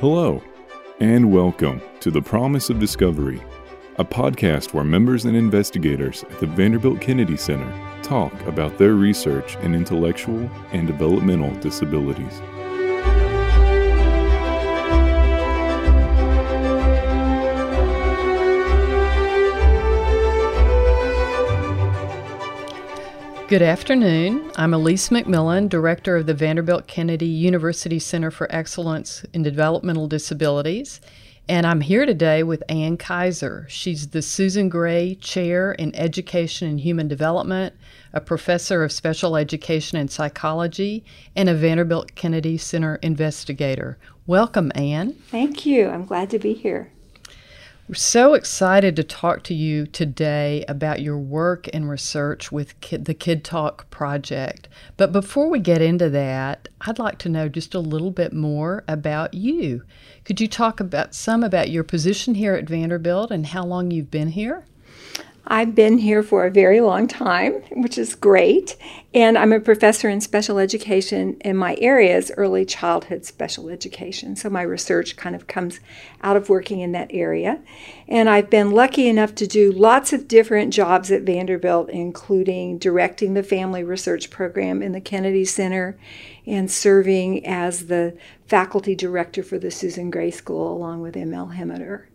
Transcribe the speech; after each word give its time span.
Hello, 0.00 0.42
and 1.00 1.30
welcome 1.30 1.82
to 2.00 2.10
The 2.10 2.22
Promise 2.22 2.70
of 2.70 2.78
Discovery, 2.78 3.38
a 3.96 4.04
podcast 4.06 4.72
where 4.72 4.82
members 4.82 5.26
and 5.26 5.36
investigators 5.36 6.22
at 6.22 6.40
the 6.40 6.46
Vanderbilt 6.46 7.02
Kennedy 7.02 7.36
Center 7.36 7.70
talk 8.02 8.32
about 8.46 8.78
their 8.78 8.94
research 8.94 9.56
in 9.56 9.74
intellectual 9.74 10.50
and 10.72 10.86
developmental 10.86 11.54
disabilities. 11.56 12.40
Good 23.50 23.62
afternoon. 23.62 24.52
I'm 24.54 24.72
Elise 24.72 25.08
McMillan, 25.08 25.68
Director 25.68 26.14
of 26.14 26.26
the 26.26 26.34
Vanderbilt 26.34 26.86
Kennedy 26.86 27.26
University 27.26 27.98
Center 27.98 28.30
for 28.30 28.46
Excellence 28.48 29.24
in 29.32 29.42
Developmental 29.42 30.06
Disabilities, 30.06 31.00
and 31.48 31.66
I'm 31.66 31.80
here 31.80 32.06
today 32.06 32.44
with 32.44 32.62
Ann 32.68 32.96
Kaiser. 32.96 33.66
She's 33.68 34.10
the 34.10 34.22
Susan 34.22 34.68
Gray 34.68 35.16
Chair 35.16 35.72
in 35.72 35.92
Education 35.96 36.68
and 36.68 36.78
Human 36.78 37.08
Development, 37.08 37.74
a 38.12 38.20
professor 38.20 38.84
of 38.84 38.92
special 38.92 39.36
education 39.36 39.98
and 39.98 40.12
psychology, 40.12 41.04
and 41.34 41.48
a 41.48 41.54
Vanderbilt 41.56 42.14
Kennedy 42.14 42.56
Center 42.56 43.00
investigator. 43.02 43.98
Welcome, 44.28 44.70
Ann. 44.76 45.14
Thank 45.28 45.66
you. 45.66 45.88
I'm 45.88 46.06
glad 46.06 46.30
to 46.30 46.38
be 46.38 46.52
here. 46.52 46.92
We're 47.90 47.94
so 47.94 48.34
excited 48.34 48.94
to 48.94 49.02
talk 49.02 49.42
to 49.42 49.52
you 49.52 49.84
today 49.84 50.64
about 50.68 51.02
your 51.02 51.18
work 51.18 51.68
and 51.72 51.90
research 51.90 52.52
with 52.52 52.80
Kid, 52.80 53.06
the 53.06 53.14
Kid 53.14 53.42
Talk 53.42 53.90
project. 53.90 54.68
But 54.96 55.10
before 55.10 55.50
we 55.50 55.58
get 55.58 55.82
into 55.82 56.08
that, 56.10 56.68
I'd 56.82 57.00
like 57.00 57.18
to 57.18 57.28
know 57.28 57.48
just 57.48 57.74
a 57.74 57.80
little 57.80 58.12
bit 58.12 58.32
more 58.32 58.84
about 58.86 59.34
you. 59.34 59.82
Could 60.24 60.40
you 60.40 60.46
talk 60.46 60.78
about 60.78 61.16
some 61.16 61.42
about 61.42 61.70
your 61.70 61.82
position 61.82 62.36
here 62.36 62.54
at 62.54 62.68
Vanderbilt 62.68 63.32
and 63.32 63.46
how 63.46 63.64
long 63.64 63.90
you've 63.90 64.08
been 64.08 64.28
here? 64.28 64.66
I've 65.46 65.74
been 65.74 65.98
here 65.98 66.22
for 66.22 66.46
a 66.46 66.50
very 66.50 66.80
long 66.80 67.08
time, 67.08 67.54
which 67.72 67.98
is 67.98 68.14
great. 68.14 68.76
And 69.12 69.36
I'm 69.36 69.52
a 69.52 69.58
professor 69.58 70.08
in 70.08 70.20
special 70.20 70.58
education, 70.58 71.36
and 71.40 71.58
my 71.58 71.76
area 71.80 72.16
is 72.16 72.32
early 72.36 72.64
childhood 72.64 73.24
special 73.24 73.68
education. 73.68 74.36
So 74.36 74.48
my 74.48 74.62
research 74.62 75.16
kind 75.16 75.34
of 75.34 75.46
comes 75.48 75.80
out 76.22 76.36
of 76.36 76.48
working 76.48 76.80
in 76.80 76.92
that 76.92 77.10
area. 77.12 77.60
And 78.06 78.28
I've 78.28 78.50
been 78.50 78.70
lucky 78.70 79.08
enough 79.08 79.34
to 79.36 79.46
do 79.46 79.72
lots 79.72 80.12
of 80.12 80.28
different 80.28 80.72
jobs 80.72 81.10
at 81.10 81.22
Vanderbilt, 81.22 81.90
including 81.90 82.78
directing 82.78 83.34
the 83.34 83.42
family 83.42 83.82
research 83.82 84.30
program 84.30 84.82
in 84.82 84.92
the 84.92 85.00
Kennedy 85.00 85.44
Center 85.44 85.98
and 86.46 86.70
serving 86.70 87.44
as 87.44 87.86
the 87.86 88.16
faculty 88.46 88.94
director 88.94 89.42
for 89.42 89.58
the 89.58 89.70
Susan 89.70 90.10
Gray 90.10 90.30
School 90.30 90.72
along 90.72 91.00
with 91.00 91.16
M.L. 91.16 91.48
Hemmeter. 91.48 92.09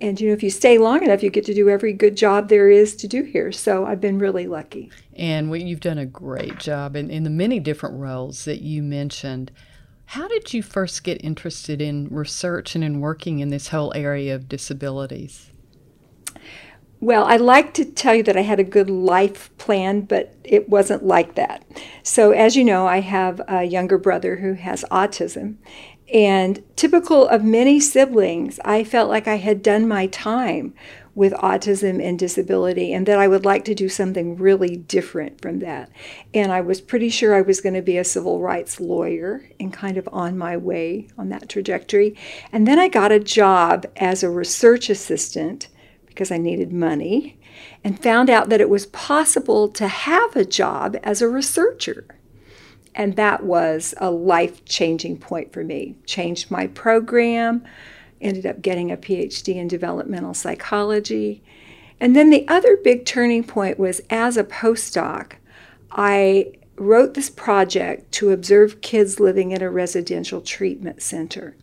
And 0.00 0.20
you 0.20 0.28
know, 0.28 0.34
if 0.34 0.42
you 0.42 0.50
stay 0.50 0.78
long 0.78 1.02
enough, 1.02 1.22
you 1.22 1.30
get 1.30 1.46
to 1.46 1.54
do 1.54 1.68
every 1.68 1.92
good 1.92 2.16
job 2.16 2.48
there 2.48 2.70
is 2.70 2.94
to 2.96 3.08
do 3.08 3.22
here. 3.22 3.50
So 3.52 3.86
I've 3.86 4.00
been 4.00 4.18
really 4.18 4.46
lucky. 4.46 4.90
And 5.14 5.50
we, 5.50 5.62
you've 5.62 5.80
done 5.80 5.98
a 5.98 6.06
great 6.06 6.58
job 6.58 6.96
in, 6.96 7.10
in 7.10 7.24
the 7.24 7.30
many 7.30 7.60
different 7.60 7.98
roles 7.98 8.44
that 8.44 8.60
you 8.60 8.82
mentioned. 8.82 9.50
How 10.06 10.28
did 10.28 10.52
you 10.52 10.62
first 10.62 11.02
get 11.02 11.24
interested 11.24 11.80
in 11.80 12.08
research 12.08 12.74
and 12.74 12.84
in 12.84 13.00
working 13.00 13.40
in 13.40 13.48
this 13.48 13.68
whole 13.68 13.92
area 13.94 14.34
of 14.34 14.48
disabilities? 14.48 15.50
Well, 17.00 17.24
I 17.24 17.36
like 17.36 17.74
to 17.74 17.84
tell 17.84 18.14
you 18.14 18.22
that 18.22 18.38
I 18.38 18.40
had 18.42 18.58
a 18.58 18.64
good 18.64 18.88
life 18.88 19.50
plan, 19.58 20.02
but 20.02 20.34
it 20.44 20.68
wasn't 20.68 21.04
like 21.04 21.34
that. 21.34 21.62
So, 22.02 22.30
as 22.30 22.56
you 22.56 22.64
know, 22.64 22.86
I 22.86 23.00
have 23.00 23.40
a 23.48 23.64
younger 23.64 23.98
brother 23.98 24.36
who 24.36 24.54
has 24.54 24.84
autism, 24.90 25.56
and 26.12 26.62
typical 26.76 27.26
of 27.26 27.42
many 27.42 27.80
siblings, 27.80 28.60
I 28.64 28.84
felt 28.84 29.10
like 29.10 29.26
I 29.26 29.36
had 29.36 29.62
done 29.62 29.88
my 29.88 30.06
time 30.06 30.74
with 31.16 31.32
autism 31.32 32.00
and 32.02 32.18
disability 32.18 32.92
and 32.92 33.06
that 33.06 33.18
I 33.18 33.26
would 33.26 33.46
like 33.46 33.64
to 33.64 33.74
do 33.74 33.88
something 33.88 34.36
really 34.36 34.76
different 34.76 35.40
from 35.40 35.60
that. 35.60 35.90
And 36.34 36.52
I 36.52 36.60
was 36.60 36.80
pretty 36.82 37.08
sure 37.08 37.34
I 37.34 37.40
was 37.40 37.62
going 37.62 37.74
to 37.74 37.82
be 37.82 37.96
a 37.96 38.04
civil 38.04 38.40
rights 38.40 38.78
lawyer 38.78 39.48
and 39.58 39.72
kind 39.72 39.96
of 39.96 40.08
on 40.12 40.36
my 40.36 40.58
way 40.58 41.08
on 41.16 41.30
that 41.30 41.48
trajectory. 41.48 42.16
And 42.52 42.68
then 42.68 42.78
I 42.78 42.88
got 42.88 43.12
a 43.12 43.18
job 43.18 43.86
as 43.96 44.22
a 44.22 44.30
research 44.30 44.90
assistant 44.90 45.68
because 46.06 46.30
I 46.30 46.36
needed 46.36 46.70
money 46.72 47.38
and 47.82 48.02
found 48.02 48.28
out 48.28 48.50
that 48.50 48.60
it 48.60 48.68
was 48.68 48.86
possible 48.86 49.68
to 49.70 49.88
have 49.88 50.36
a 50.36 50.44
job 50.44 50.96
as 51.02 51.22
a 51.22 51.28
researcher. 51.28 52.06
And 52.96 53.14
that 53.16 53.44
was 53.44 53.94
a 53.98 54.10
life 54.10 54.64
changing 54.64 55.18
point 55.18 55.52
for 55.52 55.62
me. 55.62 55.96
Changed 56.06 56.50
my 56.50 56.66
program, 56.68 57.62
ended 58.22 58.46
up 58.46 58.62
getting 58.62 58.90
a 58.90 58.96
PhD 58.96 59.56
in 59.56 59.68
developmental 59.68 60.32
psychology. 60.32 61.42
And 62.00 62.16
then 62.16 62.30
the 62.30 62.48
other 62.48 62.78
big 62.82 63.04
turning 63.04 63.44
point 63.44 63.78
was 63.78 64.00
as 64.08 64.38
a 64.38 64.44
postdoc, 64.44 65.32
I 65.92 66.52
wrote 66.76 67.12
this 67.12 67.28
project 67.28 68.12
to 68.12 68.30
observe 68.30 68.80
kids 68.80 69.20
living 69.20 69.50
in 69.50 69.62
a 69.62 69.70
residential 69.70 70.40
treatment 70.40 71.02
center. 71.02 71.54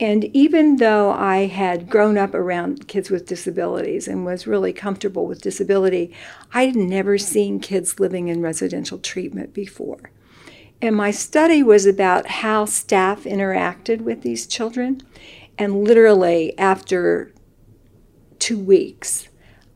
And 0.00 0.24
even 0.26 0.76
though 0.76 1.10
I 1.10 1.46
had 1.46 1.90
grown 1.90 2.16
up 2.16 2.34
around 2.34 2.86
kids 2.86 3.10
with 3.10 3.26
disabilities 3.26 4.06
and 4.06 4.24
was 4.24 4.46
really 4.46 4.72
comfortable 4.72 5.26
with 5.26 5.42
disability, 5.42 6.14
I 6.54 6.66
had 6.66 6.76
never 6.76 7.18
seen 7.18 7.58
kids 7.58 7.98
living 7.98 8.28
in 8.28 8.40
residential 8.40 8.98
treatment 8.98 9.52
before. 9.52 10.12
And 10.80 10.94
my 10.94 11.10
study 11.10 11.62
was 11.62 11.86
about 11.86 12.26
how 12.26 12.64
staff 12.64 13.24
interacted 13.24 14.00
with 14.00 14.22
these 14.22 14.46
children. 14.46 15.02
And 15.58 15.82
literally, 15.82 16.56
after 16.56 17.32
two 18.38 18.58
weeks, 18.58 19.28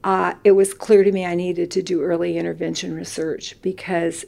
uh, 0.05 0.35
it 0.45 0.53
was 0.53 0.75
clear 0.75 1.03
to 1.03 1.12
me 1.12 1.25
I 1.25 1.35
needed 1.35 1.71
to 1.73 1.83
do 1.83 2.03
early 2.03 2.39
intervention 2.39 2.95
research 2.95 3.61
because 3.62 4.25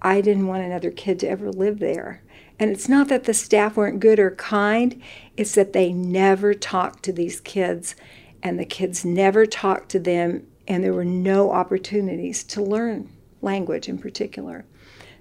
I 0.00 0.20
didn't 0.20 0.48
want 0.48 0.64
another 0.64 0.90
kid 0.90 1.20
to 1.20 1.28
ever 1.28 1.50
live 1.50 1.78
there. 1.78 2.22
And 2.58 2.70
it's 2.70 2.88
not 2.88 3.08
that 3.08 3.24
the 3.24 3.34
staff 3.34 3.76
weren't 3.76 4.00
good 4.00 4.18
or 4.18 4.32
kind, 4.32 5.00
it's 5.36 5.54
that 5.54 5.72
they 5.72 5.92
never 5.92 6.54
talked 6.54 7.02
to 7.04 7.12
these 7.12 7.40
kids, 7.40 7.96
and 8.42 8.58
the 8.58 8.64
kids 8.64 9.04
never 9.04 9.46
talked 9.46 9.88
to 9.90 9.98
them, 9.98 10.46
and 10.68 10.84
there 10.84 10.92
were 10.92 11.04
no 11.04 11.50
opportunities 11.50 12.44
to 12.44 12.62
learn 12.62 13.10
language 13.40 13.88
in 13.88 13.98
particular. 13.98 14.64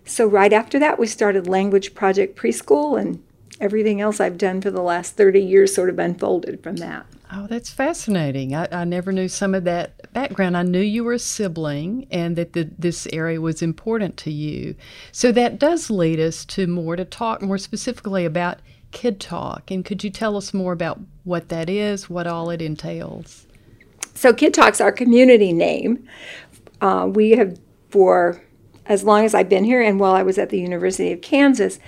So, 0.06 0.26
right 0.26 0.52
after 0.52 0.80
that, 0.80 1.00
we 1.00 1.08
started 1.08 1.48
Language 1.48 1.94
Project 1.94 2.38
Preschool, 2.38 3.00
and 3.00 3.24
everything 3.60 4.02
else 4.02 4.20
I've 4.20 4.38
done 4.38 4.62
for 4.62 4.72
the 4.72 4.82
last 4.82 5.16
30 5.16 5.40
years 5.40 5.74
sort 5.74 5.90
of 5.90 6.00
unfolded 6.00 6.64
from 6.64 6.78
that. 6.78 7.06
Oh, 7.32 7.48
that's 7.48 7.70
fascinating. 7.70 8.54
I, 8.54 8.68
I 8.72 8.84
never 8.84 9.14
knew 9.14 9.30
some 9.30 9.56
of 9.56 9.64
that 9.64 10.12
background. 10.12 10.58
I 10.58 10.64
knew 10.64 10.82
you 10.82 11.04
were 11.04 11.14
a 11.14 11.20
sibling 11.20 12.08
and 12.12 12.36
that 12.36 12.54
the, 12.54 12.70
this 12.78 13.08
area 13.14 13.40
was 13.40 13.62
important 13.62 14.18
to 14.18 14.32
you. 14.32 14.76
So, 15.12 15.32
that 15.32 15.60
does 15.60 15.90
lead 15.90 16.20
us 16.20 16.44
to 16.46 16.68
more 16.68 16.96
to 16.96 17.06
talk 17.06 17.42
more 17.42 17.58
specifically 17.58 18.26
about 18.26 18.60
Kid 18.92 19.20
Talk. 19.20 19.72
And 19.72 19.86
could 19.86 20.04
you 20.04 20.10
tell 20.10 20.36
us 20.36 20.54
more 20.54 20.74
about 20.74 21.00
what 21.24 21.50
that 21.50 21.70
is, 21.70 22.10
what 22.10 22.28
all 22.28 22.50
it 22.50 22.62
entails? 22.62 23.46
So, 24.16 24.34
Kid 24.34 24.54
Talk's 24.54 24.82
our 24.82 24.92
community 24.92 25.54
name. 25.54 26.06
Uh, 26.82 27.10
we 27.14 27.32
have, 27.32 27.60
for 27.90 28.42
as 28.86 29.04
long 29.04 29.26
as 29.26 29.34
I've 29.34 29.50
been 29.50 29.64
here 29.64 29.82
and 29.82 30.00
while 30.00 30.14
I 30.14 30.24
was 30.24 30.38
at 30.38 30.50
the 30.50 30.60
University 30.60 31.12
of 31.12 31.22
Kansas, 31.22 31.80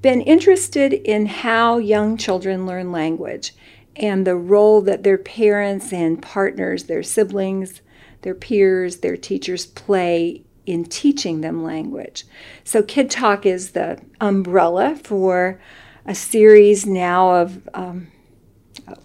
been 0.00 0.20
interested 0.20 0.92
in 0.92 1.26
how 1.26 1.78
young 1.78 2.16
children 2.16 2.66
learn 2.66 2.92
language 2.92 3.54
and 3.96 4.26
the 4.26 4.36
role 4.36 4.80
that 4.82 5.02
their 5.02 5.18
parents 5.18 5.92
and 5.92 6.22
partners, 6.22 6.84
their 6.84 7.02
siblings, 7.02 7.82
their 8.22 8.34
peers, 8.34 8.98
their 8.98 9.16
teachers 9.16 9.66
play 9.66 10.42
in 10.64 10.84
teaching 10.84 11.40
them 11.40 11.62
language. 11.62 12.24
So, 12.64 12.82
Kid 12.82 13.10
Talk 13.10 13.44
is 13.44 13.72
the 13.72 14.00
umbrella 14.20 14.96
for 15.02 15.60
a 16.06 16.14
series 16.14 16.86
now 16.86 17.34
of 17.42 17.68
um, 17.74 18.08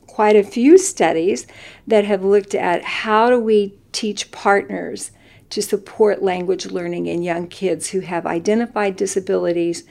quite 0.06 0.36
a 0.36 0.44
few 0.44 0.78
studies 0.78 1.48
that 1.86 2.06
have 2.06 2.24
looked 2.24 2.56
at 2.56 2.84
how 2.84 3.30
do 3.30 3.40
we 3.40 3.78
teach 3.92 4.32
partners 4.32 5.12
to 5.50 5.62
support 5.62 6.22
language 6.22 6.66
learning 6.66 7.08
in 7.08 7.22
young 7.22 7.48
kids 7.48 7.90
who 7.90 8.02
have 8.02 8.26
identified 8.26 8.96
disabilities, 8.96 9.84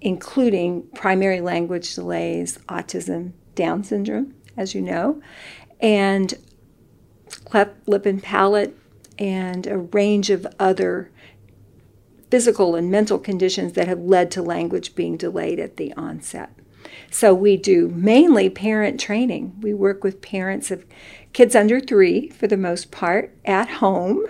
including 0.00 0.82
primary 0.94 1.40
language 1.40 1.94
delays, 1.94 2.58
autism, 2.68 3.32
Down 3.54 3.82
syndrome, 3.84 4.34
as 4.56 4.74
you 4.74 4.80
know, 4.80 5.20
and 5.80 6.34
cleft 7.44 7.88
lip 7.88 8.06
and 8.06 8.22
palate, 8.22 8.76
and 9.18 9.66
a 9.66 9.78
range 9.78 10.30
of 10.30 10.46
other 10.58 11.10
physical 12.30 12.76
and 12.76 12.90
mental 12.90 13.18
conditions 13.18 13.72
that 13.72 13.88
have 13.88 14.00
led 14.00 14.30
to 14.30 14.40
language 14.40 14.94
being 14.94 15.16
delayed 15.16 15.58
at 15.58 15.76
the 15.76 15.92
onset. 15.94 16.50
So 17.10 17.34
we 17.34 17.56
do 17.56 17.88
mainly 17.88 18.48
parent 18.48 19.00
training. 19.00 19.56
We 19.60 19.74
work 19.74 20.02
with 20.04 20.22
parents 20.22 20.70
of 20.70 20.86
kids 21.32 21.54
under 21.54 21.80
three 21.80 22.28
for 22.30 22.46
the 22.46 22.56
most 22.56 22.90
part 22.90 23.34
at 23.44 23.68
home 23.68 24.26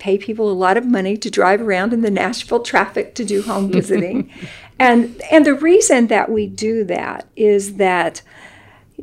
pay 0.00 0.18
people 0.18 0.50
a 0.50 0.52
lot 0.52 0.76
of 0.76 0.84
money 0.84 1.16
to 1.16 1.30
drive 1.30 1.60
around 1.60 1.92
in 1.92 2.00
the 2.00 2.10
Nashville 2.10 2.62
traffic 2.62 3.14
to 3.14 3.24
do 3.24 3.42
home 3.42 3.70
visiting. 3.72 4.28
and 4.78 5.20
and 5.30 5.46
the 5.46 5.54
reason 5.54 6.08
that 6.08 6.30
we 6.30 6.46
do 6.48 6.82
that 6.84 7.28
is 7.36 7.76
that 7.76 8.22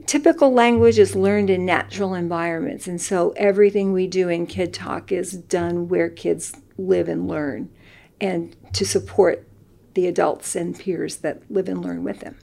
Typical 0.06 0.54
language 0.54 1.00
is 1.00 1.16
learned 1.16 1.50
in 1.50 1.66
natural 1.66 2.14
environments, 2.14 2.88
and 2.88 3.02
so 3.02 3.34
everything 3.36 3.92
we 3.92 4.06
do 4.06 4.30
in 4.30 4.46
Kid 4.46 4.74
Talk 4.74 5.12
is 5.12 5.32
done 5.32 5.90
where 5.90 6.10
kids 6.10 6.54
live 6.78 7.10
and 7.10 7.28
learn 7.28 7.70
and 8.22 8.56
to 8.74 8.86
support 8.86 9.48
the 9.96 10.08
adults 10.08 10.56
and 10.56 10.78
peers 10.78 11.18
that 11.18 11.42
live 11.50 11.68
and 11.68 11.84
learn 11.84 12.04
with 12.04 12.20
them. 12.20 12.38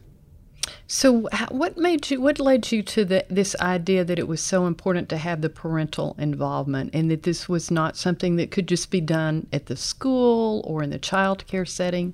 So, 0.87 1.29
what 1.51 1.79
made 1.79 2.11
you? 2.11 2.21
What 2.21 2.39
led 2.39 2.71
you 2.71 2.83
to 2.83 3.05
the, 3.05 3.25
this 3.31 3.57
idea 3.57 4.05
that 4.05 4.19
it 4.19 4.29
was 4.29 4.41
so 4.41 4.67
important 4.67 5.09
to 5.09 5.17
have 5.17 5.41
the 5.41 5.49
parental 5.49 6.15
involvement, 6.19 6.91
and 6.95 7.11
that 7.11 7.23
this 7.23 7.49
was 7.49 7.71
not 7.71 7.97
something 7.97 8.37
that 8.37 8.51
could 8.51 8.69
just 8.69 8.91
be 8.91 9.01
done 9.01 9.47
at 9.53 9.67
the 9.67 9.77
school 9.77 10.63
or 10.67 10.83
in 10.83 10.91
the 10.91 10.99
child 10.99 11.47
care 11.47 11.65
setting? 11.65 12.13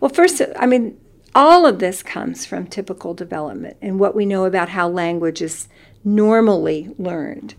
Well, 0.00 0.08
first, 0.08 0.40
I 0.58 0.66
mean, 0.66 0.98
all 1.34 1.66
of 1.66 1.78
this 1.78 2.02
comes 2.02 2.46
from 2.46 2.66
typical 2.66 3.14
development 3.14 3.76
and 3.80 3.98
what 3.98 4.14
we 4.14 4.26
know 4.26 4.44
about 4.44 4.70
how 4.70 4.88
language 4.88 5.40
is 5.40 5.68
normally 6.04 6.94
learned. 6.98 7.54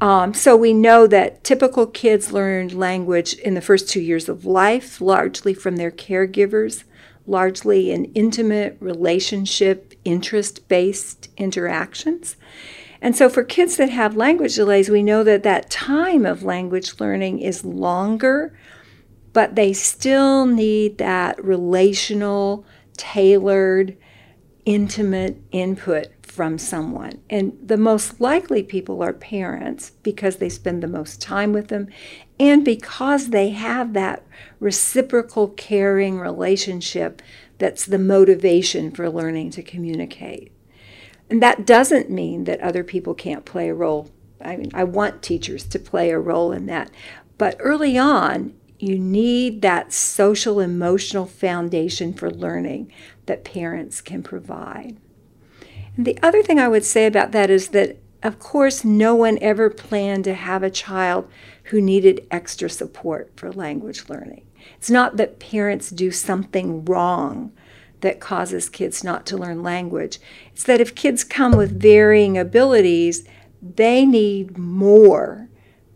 Um, 0.00 0.34
so 0.34 0.56
we 0.56 0.72
know 0.72 1.06
that 1.06 1.44
typical 1.44 1.86
kids 1.86 2.32
learn 2.32 2.76
language 2.76 3.34
in 3.34 3.54
the 3.54 3.60
first 3.60 3.88
two 3.88 4.00
years 4.00 4.28
of 4.28 4.44
life, 4.44 5.00
largely 5.00 5.54
from 5.54 5.76
their 5.76 5.92
caregivers 5.92 6.82
largely 7.26 7.90
in 7.90 8.06
intimate, 8.06 8.76
relationship, 8.80 9.94
interest 10.04 10.66
based 10.68 11.28
interactions. 11.36 12.36
And 13.00 13.16
so, 13.16 13.28
for 13.28 13.42
kids 13.42 13.76
that 13.76 13.90
have 13.90 14.16
language 14.16 14.54
delays, 14.54 14.88
we 14.88 15.02
know 15.02 15.24
that 15.24 15.42
that 15.42 15.70
time 15.70 16.24
of 16.24 16.44
language 16.44 17.00
learning 17.00 17.40
is 17.40 17.64
longer, 17.64 18.56
but 19.32 19.56
they 19.56 19.72
still 19.72 20.46
need 20.46 20.98
that 20.98 21.42
relational, 21.42 22.64
tailored, 22.96 23.96
intimate 24.64 25.36
input 25.50 26.06
from 26.32 26.56
someone. 26.56 27.20
And 27.28 27.58
the 27.62 27.76
most 27.76 28.20
likely 28.20 28.62
people 28.62 29.02
are 29.02 29.12
parents 29.12 29.90
because 30.02 30.36
they 30.36 30.48
spend 30.48 30.82
the 30.82 30.88
most 30.88 31.20
time 31.20 31.52
with 31.52 31.68
them 31.68 31.88
and 32.40 32.64
because 32.64 33.28
they 33.28 33.50
have 33.50 33.92
that 33.92 34.24
reciprocal 34.58 35.48
caring 35.48 36.18
relationship 36.18 37.20
that's 37.58 37.84
the 37.84 37.98
motivation 37.98 38.90
for 38.90 39.10
learning 39.10 39.50
to 39.50 39.62
communicate. 39.62 40.52
And 41.28 41.42
that 41.42 41.66
doesn't 41.66 42.10
mean 42.10 42.44
that 42.44 42.60
other 42.60 42.82
people 42.82 43.14
can't 43.14 43.44
play 43.44 43.68
a 43.68 43.74
role. 43.74 44.10
I 44.40 44.56
mean, 44.56 44.70
I 44.72 44.84
want 44.84 45.22
teachers 45.22 45.64
to 45.66 45.78
play 45.78 46.10
a 46.10 46.18
role 46.18 46.50
in 46.50 46.64
that. 46.66 46.90
But 47.36 47.56
early 47.60 47.98
on, 47.98 48.54
you 48.78 48.98
need 48.98 49.60
that 49.62 49.92
social 49.92 50.60
emotional 50.60 51.26
foundation 51.26 52.14
for 52.14 52.30
learning 52.30 52.90
that 53.26 53.44
parents 53.44 54.00
can 54.00 54.22
provide. 54.22 54.96
And 55.96 56.06
the 56.06 56.18
other 56.22 56.42
thing 56.42 56.58
I 56.58 56.68
would 56.68 56.84
say 56.84 57.06
about 57.06 57.32
that 57.32 57.50
is 57.50 57.68
that, 57.68 57.98
of 58.22 58.38
course, 58.38 58.84
no 58.84 59.14
one 59.14 59.38
ever 59.40 59.68
planned 59.70 60.24
to 60.24 60.34
have 60.34 60.62
a 60.62 60.70
child 60.70 61.28
who 61.64 61.80
needed 61.80 62.26
extra 62.30 62.70
support 62.70 63.32
for 63.36 63.52
language 63.52 64.08
learning. 64.08 64.44
It's 64.76 64.90
not 64.90 65.16
that 65.16 65.38
parents 65.38 65.90
do 65.90 66.10
something 66.10 66.84
wrong 66.84 67.52
that 68.00 68.20
causes 68.20 68.68
kids 68.68 69.04
not 69.04 69.26
to 69.26 69.36
learn 69.36 69.62
language. 69.62 70.18
It's 70.52 70.64
that 70.64 70.80
if 70.80 70.94
kids 70.94 71.24
come 71.24 71.56
with 71.56 71.80
varying 71.80 72.36
abilities, 72.36 73.24
they 73.60 74.04
need 74.04 74.58
more 74.58 75.48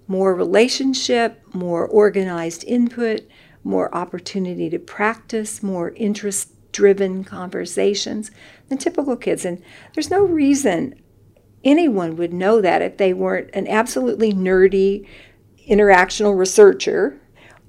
more 0.08 0.34
relationship, 0.34 1.42
more 1.52 1.86
organized 1.86 2.64
input, 2.64 3.22
more 3.64 3.92
opportunity 3.94 4.70
to 4.70 4.78
practice, 4.78 5.62
more 5.62 5.90
interest 5.90 6.55
driven 6.76 7.24
conversations 7.24 8.30
than 8.68 8.76
typical 8.76 9.16
kids. 9.16 9.46
And 9.46 9.62
there's 9.94 10.10
no 10.10 10.22
reason 10.22 10.94
anyone 11.64 12.16
would 12.16 12.34
know 12.34 12.60
that 12.60 12.82
if 12.82 12.98
they 12.98 13.14
weren't 13.14 13.48
an 13.54 13.66
absolutely 13.66 14.30
nerdy 14.30 15.08
interactional 15.66 16.36
researcher 16.36 17.18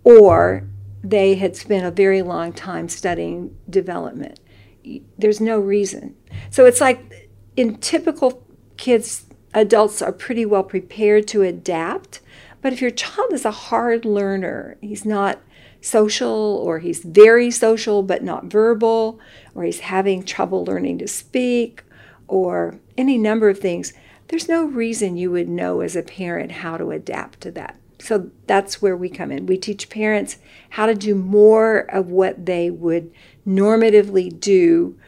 or 0.04 0.68
they 1.02 1.36
had 1.36 1.56
spent 1.56 1.86
a 1.86 1.92
very 1.92 2.22
long 2.22 2.52
time 2.52 2.90
studying 2.90 3.58
development. 3.70 4.42
There's 5.18 5.40
no 5.40 5.58
reason. 5.58 6.18
So 6.50 6.66
it's 6.66 6.82
like 6.82 7.30
in 7.56 7.78
typical 7.78 8.46
kids, 8.76 9.26
adults 9.54 10.02
are 10.02 10.12
pretty 10.12 10.46
well 10.46 10.64
prepared 10.64 11.30
to 11.30 11.44
adapt. 11.44 12.20
But 12.62 12.74
if 12.74 12.82
your 12.82 12.92
child 12.92 13.32
is 13.32 13.46
a 13.46 13.52
hard 13.52 14.04
learner, 14.04 14.76
he's 14.82 15.06
not 15.06 15.40
social 15.82 16.62
or 16.64 16.80
he's 16.80 17.04
very 17.04 17.52
social 17.52 18.04
but 18.04 18.24
not 18.24 18.46
verbal, 18.46 19.20
or 19.56 19.64
he's 19.64 19.80
having 19.82 20.24
trouble 20.24 20.66
learning 20.66 20.98
to 21.00 21.08
speak, 21.08 21.84
or 22.28 22.80
any 22.98 23.18
number 23.18 23.50
of 23.50 23.60
things, 23.60 23.94
there's 24.28 24.50
no 24.50 24.66
reason 24.66 25.16
you 25.16 25.32
would 25.32 25.48
know 25.48 25.82
as 25.82 25.96
a 25.96 26.04
parent 26.04 26.52
how 26.52 26.78
to 26.78 26.92
adapt 26.92 27.42
to 27.42 27.52
that. 27.52 27.78
So 28.00 28.30
that's 28.46 28.82
where 28.82 28.96
we 28.96 29.10
come 29.10 29.32
in. 29.32 29.46
We 29.46 29.58
teach 29.58 29.90
parents 29.90 30.38
how 30.72 30.86
to 30.86 30.96
do 30.96 31.16
more 31.16 31.80
of 31.80 32.10
what 32.12 32.46
they 32.46 32.70
would 32.70 33.12
normatively 33.46 34.40
do, 34.40 35.00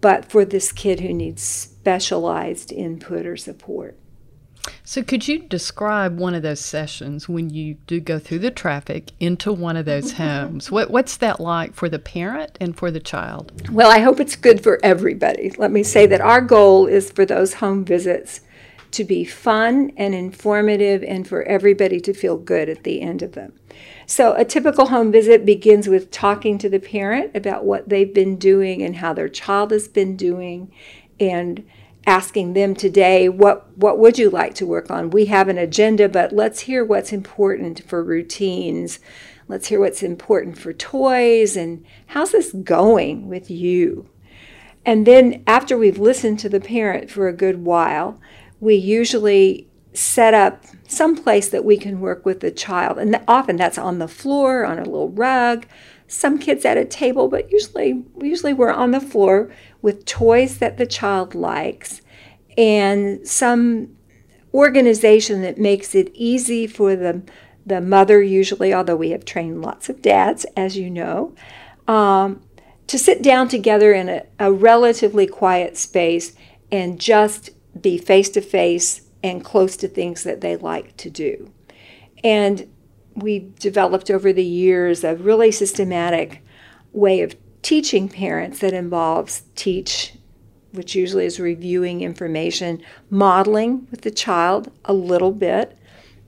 but 0.00 0.30
for 0.30 0.44
this 0.44 0.72
kid 0.72 1.00
who 1.00 1.14
needs 1.14 1.42
specialized 1.42 2.72
input 2.72 3.24
or 3.24 3.36
support. 3.36 3.96
So, 4.82 5.02
could 5.02 5.26
you 5.26 5.40
describe 5.40 6.18
one 6.18 6.34
of 6.34 6.42
those 6.42 6.60
sessions 6.60 7.28
when 7.28 7.50
you 7.50 7.74
do 7.86 8.00
go 8.00 8.18
through 8.18 8.40
the 8.40 8.50
traffic 8.50 9.12
into 9.18 9.52
one 9.52 9.76
of 9.76 9.86
those 9.86 10.12
homes? 10.12 10.70
What, 10.70 10.90
what's 10.90 11.16
that 11.18 11.40
like 11.40 11.74
for 11.74 11.88
the 11.88 11.98
parent 11.98 12.56
and 12.60 12.76
for 12.76 12.90
the 12.90 13.00
child? 13.00 13.70
Well, 13.70 13.90
I 13.90 14.00
hope 14.00 14.20
it's 14.20 14.36
good 14.36 14.62
for 14.62 14.78
everybody. 14.82 15.50
Let 15.56 15.70
me 15.70 15.82
say 15.82 16.06
that 16.06 16.20
our 16.20 16.40
goal 16.40 16.86
is 16.86 17.10
for 17.10 17.24
those 17.24 17.54
home 17.54 17.84
visits 17.84 18.40
to 18.92 19.04
be 19.04 19.24
fun 19.24 19.90
and 19.96 20.14
informative 20.14 21.02
and 21.02 21.26
for 21.26 21.42
everybody 21.44 21.98
to 22.00 22.14
feel 22.14 22.36
good 22.36 22.68
at 22.68 22.84
the 22.84 23.00
end 23.00 23.22
of 23.22 23.32
them. 23.32 23.52
So, 24.06 24.34
a 24.34 24.44
typical 24.44 24.86
home 24.86 25.10
visit 25.10 25.44
begins 25.44 25.88
with 25.88 26.10
talking 26.10 26.58
to 26.58 26.68
the 26.68 26.78
parent 26.78 27.34
about 27.34 27.64
what 27.64 27.88
they've 27.88 28.14
been 28.14 28.36
doing 28.36 28.82
and 28.82 28.96
how 28.96 29.12
their 29.12 29.28
child 29.28 29.72
has 29.72 29.88
been 29.88 30.16
doing 30.16 30.70
and 31.18 31.64
asking 32.06 32.52
them 32.52 32.74
today 32.74 33.28
what 33.28 33.76
what 33.76 33.98
would 33.98 34.18
you 34.18 34.28
like 34.28 34.54
to 34.54 34.66
work 34.66 34.90
on 34.90 35.10
we 35.10 35.26
have 35.26 35.48
an 35.48 35.58
agenda 35.58 36.08
but 36.08 36.32
let's 36.32 36.60
hear 36.60 36.84
what's 36.84 37.12
important 37.12 37.82
for 37.84 38.02
routines 38.02 38.98
let's 39.48 39.68
hear 39.68 39.80
what's 39.80 40.02
important 40.02 40.58
for 40.58 40.72
toys 40.72 41.56
and 41.56 41.84
how's 42.08 42.32
this 42.32 42.52
going 42.52 43.28
with 43.28 43.50
you 43.50 44.08
and 44.84 45.06
then 45.06 45.42
after 45.46 45.78
we've 45.78 45.98
listened 45.98 46.38
to 46.38 46.48
the 46.48 46.60
parent 46.60 47.10
for 47.10 47.26
a 47.26 47.32
good 47.32 47.64
while 47.64 48.20
we 48.60 48.74
usually 48.74 49.66
set 49.94 50.34
up 50.34 50.64
some 50.88 51.16
place 51.16 51.48
that 51.48 51.64
we 51.64 51.76
can 51.76 52.00
work 52.00 52.26
with 52.26 52.40
the 52.40 52.50
child. 52.50 52.98
And 52.98 53.20
often 53.26 53.56
that's 53.56 53.78
on 53.78 53.98
the 53.98 54.08
floor, 54.08 54.64
on 54.66 54.78
a 54.78 54.84
little 54.84 55.10
rug. 55.10 55.66
Some 56.06 56.38
kids 56.38 56.64
at 56.64 56.76
a 56.76 56.84
table, 56.84 57.28
but 57.28 57.50
usually 57.50 58.04
usually 58.20 58.52
we're 58.52 58.72
on 58.72 58.90
the 58.90 59.00
floor 59.00 59.50
with 59.82 60.04
toys 60.04 60.58
that 60.58 60.76
the 60.76 60.86
child 60.86 61.34
likes 61.34 62.02
and 62.56 63.26
some 63.26 63.96
organization 64.52 65.42
that 65.42 65.58
makes 65.58 65.94
it 65.94 66.10
easy 66.14 66.66
for 66.66 66.94
the 66.94 67.22
the 67.66 67.80
mother 67.80 68.22
usually, 68.22 68.74
although 68.74 68.96
we 68.96 69.10
have 69.10 69.24
trained 69.24 69.62
lots 69.62 69.88
of 69.88 70.02
dads, 70.02 70.44
as 70.56 70.76
you 70.76 70.90
know, 70.90 71.34
um, 71.88 72.42
to 72.86 72.98
sit 72.98 73.22
down 73.22 73.48
together 73.48 73.94
in 73.94 74.08
a, 74.08 74.22
a 74.38 74.52
relatively 74.52 75.26
quiet 75.26 75.76
space 75.76 76.34
and 76.70 77.00
just 77.00 77.50
be 77.80 77.96
face 77.96 78.28
to 78.28 78.42
face 78.42 79.02
and 79.22 79.42
close 79.42 79.76
to 79.78 79.88
things 79.88 80.24
that 80.24 80.42
they 80.42 80.56
like 80.56 80.94
to 80.98 81.08
do. 81.08 81.50
And 82.22 82.70
we 83.14 83.50
developed 83.58 84.10
over 84.10 84.32
the 84.32 84.44
years 84.44 85.04
a 85.04 85.16
really 85.16 85.52
systematic 85.52 86.42
way 86.92 87.20
of 87.20 87.36
teaching 87.62 88.08
parents 88.08 88.58
that 88.58 88.72
involves 88.72 89.44
teach, 89.54 90.14
which 90.72 90.94
usually 90.94 91.24
is 91.24 91.40
reviewing 91.40 92.00
information, 92.00 92.82
modeling 93.08 93.86
with 93.90 94.02
the 94.02 94.10
child 94.10 94.70
a 94.84 94.92
little 94.92 95.32
bit, 95.32 95.78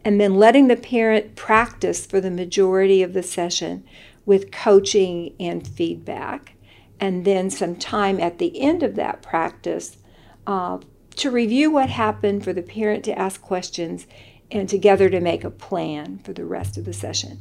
and 0.04 0.20
then 0.20 0.36
letting 0.36 0.68
the 0.68 0.76
parent 0.76 1.34
practice 1.34 2.06
for 2.06 2.20
the 2.20 2.30
majority 2.30 3.02
of 3.02 3.12
the 3.12 3.22
session 3.22 3.84
with 4.24 4.52
coaching 4.52 5.34
and 5.40 5.66
feedback. 5.66 6.54
And 6.98 7.24
then 7.24 7.50
some 7.50 7.76
time 7.76 8.20
at 8.20 8.38
the 8.38 8.60
end 8.60 8.82
of 8.82 8.94
that 8.94 9.20
practice 9.20 9.98
uh, 10.46 10.78
to 11.16 11.30
review 11.30 11.70
what 11.70 11.90
happened, 11.90 12.44
for 12.44 12.52
the 12.52 12.62
parent 12.62 13.04
to 13.04 13.18
ask 13.18 13.42
questions, 13.42 14.06
and 14.50 14.68
together 14.68 15.08
to 15.10 15.20
make 15.20 15.44
a 15.44 15.50
plan 15.50 16.18
for 16.24 16.32
the 16.32 16.44
rest 16.44 16.76
of 16.76 16.84
the 16.84 16.92
session. 16.92 17.40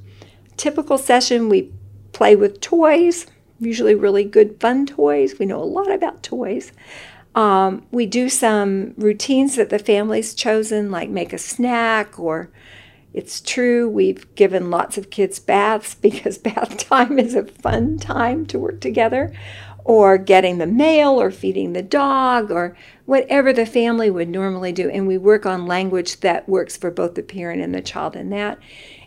Typical 0.57 0.97
session, 0.97 1.49
we 1.49 1.71
play 2.13 2.35
with 2.35 2.61
toys, 2.61 3.27
usually 3.59 3.95
really 3.95 4.23
good, 4.23 4.59
fun 4.59 4.85
toys. 4.85 5.37
We 5.37 5.45
know 5.45 5.61
a 5.61 5.65
lot 5.65 5.91
about 5.91 6.23
toys. 6.23 6.71
Um, 7.35 7.85
we 7.91 8.05
do 8.05 8.29
some 8.29 8.93
routines 8.97 9.55
that 9.57 9.69
the 9.69 9.79
family's 9.79 10.33
chosen, 10.33 10.89
like 10.89 11.09
make 11.09 11.33
a 11.33 11.37
snack, 11.37 12.17
or 12.17 12.49
it's 13.13 13.41
true, 13.41 13.89
we've 13.89 14.33
given 14.35 14.71
lots 14.71 14.97
of 14.97 15.09
kids 15.09 15.39
baths 15.39 15.95
because 16.01 16.37
bath 16.37 16.77
time 16.77 17.19
is 17.19 17.35
a 17.35 17.45
fun 17.45 17.97
time 17.97 18.45
to 18.47 18.59
work 18.59 18.79
together 18.81 19.33
or 19.85 20.17
getting 20.17 20.57
the 20.57 20.65
mail 20.65 21.21
or 21.21 21.29
feeding 21.29 21.73
the 21.73 21.83
dog 21.83 22.51
or 22.51 22.75
whatever 23.05 23.53
the 23.53 23.67
family 23.67 24.09
would 24.09 24.27
normally 24.27 24.71
do. 24.71 24.89
And 24.89 25.07
we 25.07 25.17
work 25.17 25.45
on 25.45 25.67
language 25.67 26.19
that 26.21 26.49
works 26.49 26.75
for 26.75 26.89
both 26.89 27.13
the 27.13 27.23
parent 27.23 27.61
and 27.61 27.73
the 27.73 27.81
child 27.81 28.15
in 28.15 28.31
that. 28.31 28.57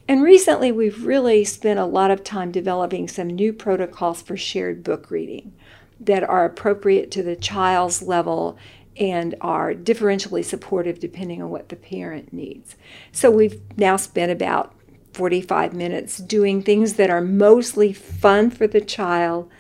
And 0.07 0.23
recently, 0.23 0.73
we've 0.73 1.05
really 1.05 1.45
spent 1.45 1.81
a 1.81 1.85
lot 1.85 2.13
of 2.13 2.25
time 2.25 2.53
developing 2.53 3.09
some 3.09 3.27
new 3.27 3.53
protocols 3.53 4.23
for 4.23 4.37
shared 4.37 4.83
book 4.83 5.11
reading 5.11 5.53
that 6.01 6.23
are 6.23 6.45
appropriate 6.45 7.11
to 7.11 7.25
the 7.25 7.37
child's 7.37 8.01
level 8.01 8.57
and 8.97 9.35
are 9.41 9.75
differentially 9.75 10.45
supportive 10.45 11.01
depending 11.01 11.43
on 11.43 11.51
what 11.51 11.69
the 11.69 11.77
parent 11.77 12.33
needs. 12.33 12.77
So 13.11 13.31
we've 13.31 13.61
now 13.77 13.97
spent 13.97 14.31
about 14.31 14.75
45 15.13 15.75
minutes 15.75 16.19
doing 16.19 16.63
things 16.63 16.95
that 16.95 17.11
are 17.11 17.21
mostly 17.21 17.93
fun 17.93 18.51
for 18.51 18.69
the 18.69 18.81
child, 18.81 19.51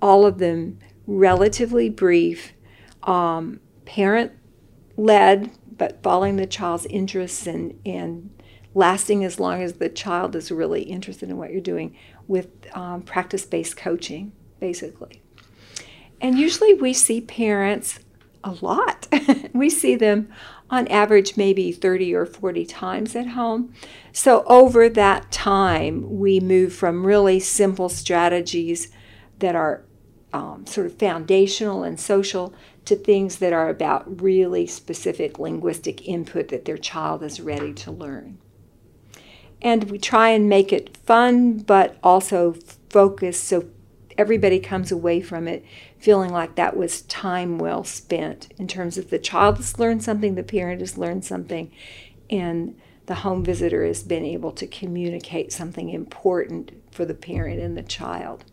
all 0.00 0.26
of 0.26 0.38
them 0.38 0.78
relatively 1.06 1.88
brief, 1.88 2.52
um, 3.04 3.60
parent 3.84 4.32
led, 4.96 5.50
but 5.76 6.02
following 6.02 6.36
the 6.36 6.46
child's 6.46 6.86
interests 6.86 7.46
and, 7.46 7.78
and 7.84 8.30
lasting 8.74 9.24
as 9.24 9.38
long 9.38 9.62
as 9.62 9.74
the 9.74 9.88
child 9.88 10.34
is 10.34 10.50
really 10.50 10.82
interested 10.82 11.28
in 11.28 11.36
what 11.36 11.50
you're 11.50 11.60
doing 11.60 11.96
with 12.26 12.48
um, 12.74 13.02
practice 13.02 13.44
based 13.44 13.76
coaching, 13.76 14.32
basically. 14.60 15.22
And 16.20 16.38
usually 16.38 16.74
we 16.74 16.92
see 16.92 17.20
parents 17.20 18.00
a 18.42 18.56
lot. 18.60 19.08
we 19.52 19.68
see 19.68 19.96
them 19.96 20.28
on 20.70 20.88
average 20.88 21.36
maybe 21.36 21.72
30 21.72 22.14
or 22.14 22.26
40 22.26 22.64
times 22.66 23.14
at 23.14 23.28
home. 23.28 23.72
So 24.12 24.44
over 24.46 24.88
that 24.88 25.30
time, 25.30 26.18
we 26.18 26.40
move 26.40 26.72
from 26.72 27.06
really 27.06 27.38
simple 27.40 27.88
strategies 27.88 28.90
that 29.38 29.54
are 29.54 29.82
um, 30.32 30.66
sort 30.66 30.86
of 30.86 30.98
foundational 30.98 31.82
and 31.82 31.98
social 31.98 32.54
to 32.84 32.96
things 32.96 33.36
that 33.36 33.52
are 33.52 33.68
about 33.68 34.20
really 34.20 34.66
specific 34.66 35.38
linguistic 35.38 36.06
input 36.06 36.48
that 36.48 36.64
their 36.64 36.78
child 36.78 37.22
is 37.22 37.40
ready 37.40 37.72
to 37.72 37.90
learn. 37.90 38.38
And 39.62 39.90
we 39.90 39.98
try 39.98 40.30
and 40.30 40.48
make 40.48 40.72
it 40.72 40.96
fun, 40.98 41.58
but 41.58 41.96
also 42.02 42.56
focused 42.90 43.44
so 43.44 43.68
everybody 44.18 44.58
comes 44.58 44.90
away 44.90 45.20
from 45.20 45.46
it 45.46 45.64
feeling 45.98 46.32
like 46.32 46.54
that 46.54 46.76
was 46.76 47.02
time 47.02 47.58
well 47.58 47.84
spent 47.84 48.52
in 48.58 48.68
terms 48.68 48.96
of 48.96 49.10
the 49.10 49.18
child 49.18 49.56
has 49.56 49.78
learned 49.78 50.02
something, 50.02 50.34
the 50.34 50.42
parent 50.42 50.80
has 50.80 50.96
learned 50.96 51.24
something, 51.24 51.70
and 52.30 52.78
the 53.06 53.16
home 53.16 53.44
visitor 53.44 53.84
has 53.84 54.02
been 54.02 54.24
able 54.24 54.52
to 54.52 54.66
communicate 54.66 55.52
something 55.52 55.90
important 55.90 56.72
for 56.90 57.04
the 57.04 57.14
parent 57.14 57.60
and 57.60 57.76
the 57.76 57.82
child. 57.82 58.44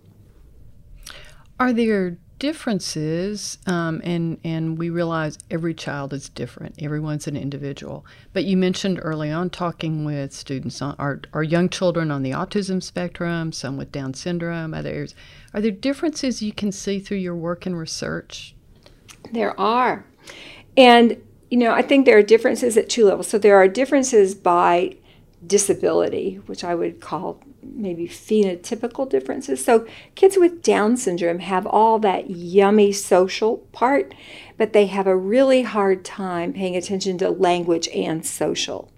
Are 1.63 1.71
there 1.71 2.17
differences, 2.39 3.57
um, 3.67 4.01
and 4.03 4.37
and 4.43 4.77
we 4.77 4.89
realize 4.89 5.37
every 5.49 5.73
child 5.73 6.11
is 6.11 6.27
different. 6.27 6.75
Everyone's 6.83 7.25
an 7.25 7.37
individual. 7.37 8.05
But 8.33 8.43
you 8.43 8.57
mentioned 8.57 8.99
early 9.01 9.31
on 9.31 9.49
talking 9.49 10.03
with 10.03 10.33
students 10.33 10.81
on 10.81 10.93
our, 10.99 11.21
our 11.31 11.41
young 11.41 11.69
children 11.69 12.11
on 12.11 12.21
the 12.21 12.31
autism 12.31 12.83
spectrum, 12.83 13.53
some 13.53 13.77
with 13.77 13.93
Down 13.93 14.13
syndrome, 14.13 14.73
others. 14.73 15.15
Are 15.53 15.61
there 15.61 15.71
differences 15.71 16.41
you 16.41 16.51
can 16.51 16.73
see 16.73 16.99
through 16.99 17.19
your 17.19 17.33
work 17.33 17.65
and 17.65 17.79
research? 17.79 18.55
There 19.31 19.57
are, 19.57 20.05
and 20.75 21.15
you 21.49 21.57
know 21.59 21.71
I 21.71 21.81
think 21.81 22.05
there 22.05 22.17
are 22.17 22.23
differences 22.23 22.75
at 22.75 22.89
two 22.89 23.05
levels. 23.05 23.29
So 23.29 23.37
there 23.37 23.55
are 23.55 23.69
differences 23.69 24.35
by 24.35 24.97
disability, 25.47 26.41
which 26.45 26.65
I 26.65 26.75
would 26.75 26.99
call 26.99 27.39
maybe 27.65 28.07
phenotypical 28.07 29.09
differences. 29.09 29.63
So 29.63 29.87
kids 30.15 30.37
with 30.37 30.61
Down 30.61 30.97
syndrome 30.97 31.39
have 31.39 31.65
all 31.65 31.99
that 31.99 32.29
yummy 32.29 32.91
social 32.91 33.57
part, 33.71 34.13
but 34.57 34.73
they 34.73 34.87
have 34.87 35.07
a 35.07 35.15
really 35.15 35.63
hard 35.63 36.03
time 36.03 36.53
paying 36.53 36.75
attention 36.75 37.17
to 37.19 37.29
language 37.29 37.87
and 37.89 38.25
social. 38.25 38.91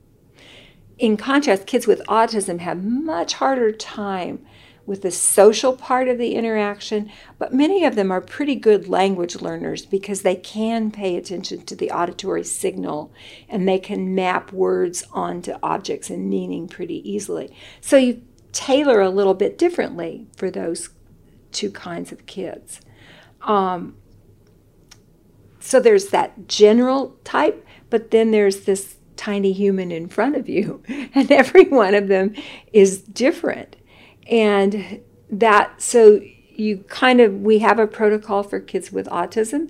In 0.97 1.17
contrast, 1.17 1.67
kids 1.67 1.87
with 1.87 2.01
autism 2.07 2.59
have 2.59 2.83
much 2.83 3.33
harder 3.33 3.71
time 3.71 4.45
with 4.85 5.01
the 5.01 5.11
social 5.11 5.75
part 5.75 6.07
of 6.07 6.17
the 6.17 6.35
interaction, 6.35 7.11
but 7.39 7.53
many 7.53 7.83
of 7.83 7.95
them 7.95 8.11
are 8.11 8.21
pretty 8.21 8.55
good 8.55 8.87
language 8.87 9.41
learners 9.41 9.85
because 9.85 10.21
they 10.21 10.35
can 10.35 10.91
pay 10.91 11.15
attention 11.15 11.65
to 11.65 11.75
the 11.75 11.91
auditory 11.91 12.43
signal 12.43 13.11
and 13.49 13.67
they 13.67 13.79
can 13.79 14.13
map 14.13 14.53
words 14.53 15.03
onto 15.11 15.53
objects 15.63 16.09
and 16.09 16.29
meaning 16.29 16.67
pretty 16.67 17.07
easily. 17.09 17.53
So 17.81 17.97
you 17.97 18.21
tailor 18.55 19.01
a 19.01 19.09
little 19.09 19.33
bit 19.33 19.57
differently 19.57 20.27
for 20.37 20.49
those 20.49 20.89
two 21.51 21.69
kinds 21.69 22.11
of 22.11 22.25
kids. 22.25 22.79
Um, 23.41 23.95
so 25.59 25.79
there's 25.79 26.07
that 26.07 26.47
general 26.47 27.17
type, 27.23 27.65
but 27.89 28.11
then 28.11 28.31
there's 28.31 28.61
this 28.61 28.95
tiny 29.17 29.51
human 29.51 29.91
in 29.91 30.07
front 30.07 30.35
of 30.35 30.47
you, 30.47 30.81
and 30.87 31.31
every 31.31 31.65
one 31.65 31.93
of 31.93 32.07
them 32.07 32.33
is 32.71 33.01
different. 33.01 33.75
And 34.27 35.01
that, 35.29 35.81
so 35.81 36.21
you 36.49 36.85
kind 36.87 37.19
of, 37.19 37.41
we 37.41 37.59
have 37.59 37.77
a 37.77 37.87
protocol 37.87 38.41
for 38.41 38.61
kids 38.61 38.91
with 38.91 39.07
autism, 39.07 39.69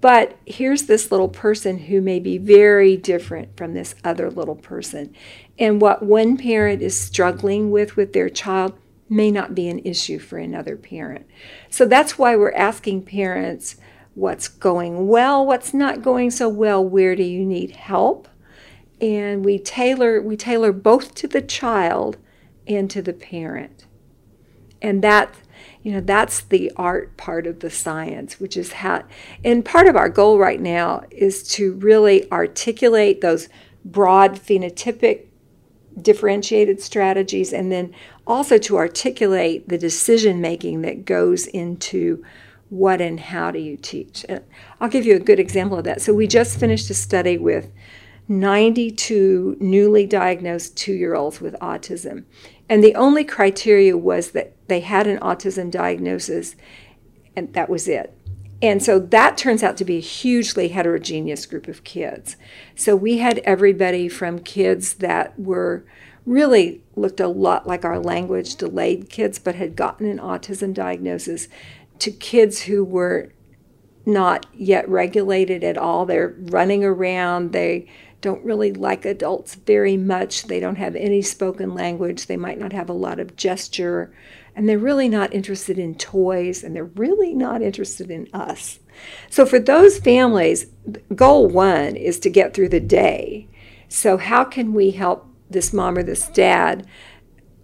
but 0.00 0.38
here's 0.46 0.84
this 0.84 1.10
little 1.10 1.28
person 1.28 1.76
who 1.76 2.00
may 2.00 2.18
be 2.18 2.38
very 2.38 2.96
different 2.96 3.54
from 3.56 3.74
this 3.74 3.94
other 4.02 4.30
little 4.30 4.54
person. 4.54 5.14
And 5.58 5.80
what 5.80 6.02
one 6.02 6.36
parent 6.36 6.82
is 6.82 6.98
struggling 6.98 7.70
with 7.70 7.96
with 7.96 8.12
their 8.12 8.28
child 8.28 8.76
may 9.08 9.30
not 9.30 9.54
be 9.54 9.68
an 9.68 9.80
issue 9.80 10.18
for 10.18 10.38
another 10.38 10.76
parent. 10.76 11.26
So 11.70 11.86
that's 11.86 12.18
why 12.18 12.36
we're 12.36 12.52
asking 12.52 13.02
parents 13.02 13.76
what's 14.14 14.48
going 14.48 15.08
well, 15.08 15.44
what's 15.44 15.74
not 15.74 16.02
going 16.02 16.30
so 16.30 16.48
well, 16.48 16.84
where 16.84 17.16
do 17.16 17.22
you 17.22 17.44
need 17.44 17.72
help? 17.72 18.28
And 19.00 19.44
we 19.44 19.58
tailor 19.58 20.22
we 20.22 20.36
tailor 20.36 20.72
both 20.72 21.14
to 21.16 21.28
the 21.28 21.42
child 21.42 22.16
and 22.66 22.90
to 22.90 23.02
the 23.02 23.12
parent. 23.12 23.86
And 24.80 25.02
that 25.02 25.34
you 25.82 25.92
know 25.92 26.00
that's 26.00 26.40
the 26.40 26.72
art 26.76 27.16
part 27.16 27.46
of 27.46 27.60
the 27.60 27.70
science 27.70 28.40
which 28.40 28.56
is 28.56 28.72
how 28.72 29.04
and 29.44 29.64
part 29.64 29.86
of 29.86 29.96
our 29.96 30.08
goal 30.08 30.38
right 30.38 30.60
now 30.60 31.04
is 31.10 31.46
to 31.48 31.74
really 31.74 32.30
articulate 32.32 33.20
those 33.20 33.48
broad 33.84 34.34
phenotypic 34.34 35.26
differentiated 36.00 36.80
strategies 36.80 37.52
and 37.52 37.70
then 37.70 37.94
also 38.26 38.58
to 38.58 38.76
articulate 38.76 39.68
the 39.68 39.78
decision 39.78 40.40
making 40.40 40.82
that 40.82 41.04
goes 41.04 41.46
into 41.46 42.24
what 42.70 43.00
and 43.00 43.20
how 43.20 43.50
do 43.50 43.58
you 43.58 43.76
teach. 43.76 44.24
And 44.28 44.42
I'll 44.80 44.88
give 44.88 45.06
you 45.06 45.14
a 45.14 45.20
good 45.20 45.38
example 45.38 45.78
of 45.78 45.84
that. 45.84 46.02
So 46.02 46.12
we 46.12 46.26
just 46.26 46.58
finished 46.58 46.90
a 46.90 46.94
study 46.94 47.38
with 47.38 47.70
92 48.26 49.58
newly 49.60 50.06
diagnosed 50.06 50.76
two 50.76 50.94
year 50.94 51.14
olds 51.14 51.40
with 51.40 51.54
autism. 51.60 52.24
And 52.68 52.82
the 52.82 52.94
only 52.94 53.24
criteria 53.24 53.96
was 53.96 54.30
that 54.30 54.54
they 54.68 54.80
had 54.80 55.06
an 55.06 55.18
autism 55.18 55.70
diagnosis, 55.70 56.56
and 57.36 57.52
that 57.52 57.68
was 57.68 57.86
it. 57.86 58.16
And 58.64 58.82
so 58.82 58.98
that 58.98 59.36
turns 59.36 59.62
out 59.62 59.76
to 59.76 59.84
be 59.84 59.98
a 59.98 60.00
hugely 60.00 60.68
heterogeneous 60.68 61.44
group 61.44 61.68
of 61.68 61.84
kids. 61.84 62.36
So 62.74 62.96
we 62.96 63.18
had 63.18 63.40
everybody 63.40 64.08
from 64.08 64.38
kids 64.38 64.94
that 64.94 65.38
were 65.38 65.84
really 66.24 66.82
looked 66.96 67.20
a 67.20 67.28
lot 67.28 67.66
like 67.66 67.84
our 67.84 67.98
language 67.98 68.56
delayed 68.56 69.10
kids 69.10 69.38
but 69.38 69.56
had 69.56 69.76
gotten 69.76 70.08
an 70.08 70.18
autism 70.18 70.72
diagnosis 70.72 71.46
to 71.98 72.10
kids 72.10 72.62
who 72.62 72.82
were 72.82 73.34
not 74.06 74.46
yet 74.54 74.88
regulated 74.88 75.62
at 75.62 75.76
all. 75.76 76.06
They're 76.06 76.34
running 76.38 76.82
around, 76.84 77.52
they 77.52 77.86
don't 78.22 78.42
really 78.42 78.72
like 78.72 79.04
adults 79.04 79.56
very 79.56 79.98
much, 79.98 80.44
they 80.44 80.58
don't 80.58 80.76
have 80.76 80.96
any 80.96 81.20
spoken 81.20 81.74
language, 81.74 82.28
they 82.28 82.38
might 82.38 82.58
not 82.58 82.72
have 82.72 82.88
a 82.88 82.94
lot 82.94 83.20
of 83.20 83.36
gesture 83.36 84.10
and 84.56 84.68
they're 84.68 84.78
really 84.78 85.08
not 85.08 85.34
interested 85.34 85.78
in 85.78 85.94
toys 85.94 86.62
and 86.62 86.74
they're 86.74 86.84
really 86.84 87.34
not 87.34 87.62
interested 87.62 88.10
in 88.10 88.28
us. 88.32 88.78
So, 89.28 89.44
for 89.44 89.58
those 89.58 89.98
families, 89.98 90.66
goal 91.14 91.48
one 91.48 91.96
is 91.96 92.18
to 92.20 92.30
get 92.30 92.54
through 92.54 92.68
the 92.68 92.80
day. 92.80 93.48
So, 93.88 94.16
how 94.16 94.44
can 94.44 94.72
we 94.72 94.92
help 94.92 95.26
this 95.50 95.72
mom 95.72 95.98
or 95.98 96.02
this 96.02 96.28
dad 96.28 96.86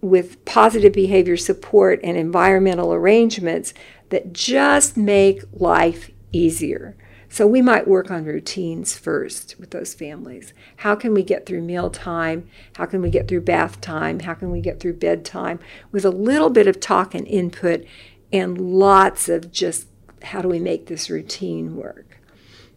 with 0.01 0.43
positive 0.45 0.93
behavior 0.93 1.37
support 1.37 1.99
and 2.03 2.17
environmental 2.17 2.93
arrangements 2.93 3.73
that 4.09 4.33
just 4.33 4.97
make 4.97 5.43
life 5.53 6.11
easier? 6.31 6.97
So 7.33 7.47
we 7.47 7.61
might 7.61 7.87
work 7.87 8.11
on 8.11 8.25
routines 8.25 8.97
first 8.97 9.55
with 9.57 9.71
those 9.71 9.93
families. 9.93 10.53
How 10.75 10.95
can 10.95 11.13
we 11.13 11.23
get 11.23 11.45
through 11.45 11.61
meal 11.61 11.89
time? 11.89 12.49
How 12.75 12.85
can 12.85 13.01
we 13.01 13.09
get 13.09 13.29
through 13.29 13.41
bath 13.41 13.79
time? 13.79 14.19
How 14.19 14.33
can 14.33 14.51
we 14.51 14.59
get 14.59 14.81
through 14.81 14.95
bedtime 14.95 15.59
with 15.93 16.03
a 16.03 16.09
little 16.09 16.49
bit 16.49 16.67
of 16.67 16.81
talk 16.81 17.15
and 17.15 17.25
input 17.25 17.85
and 18.33 18.57
lots 18.57 19.29
of 19.29 19.49
just 19.49 19.87
how 20.23 20.41
do 20.41 20.49
we 20.49 20.59
make 20.59 20.87
this 20.87 21.09
routine 21.09 21.77
work? 21.77 22.19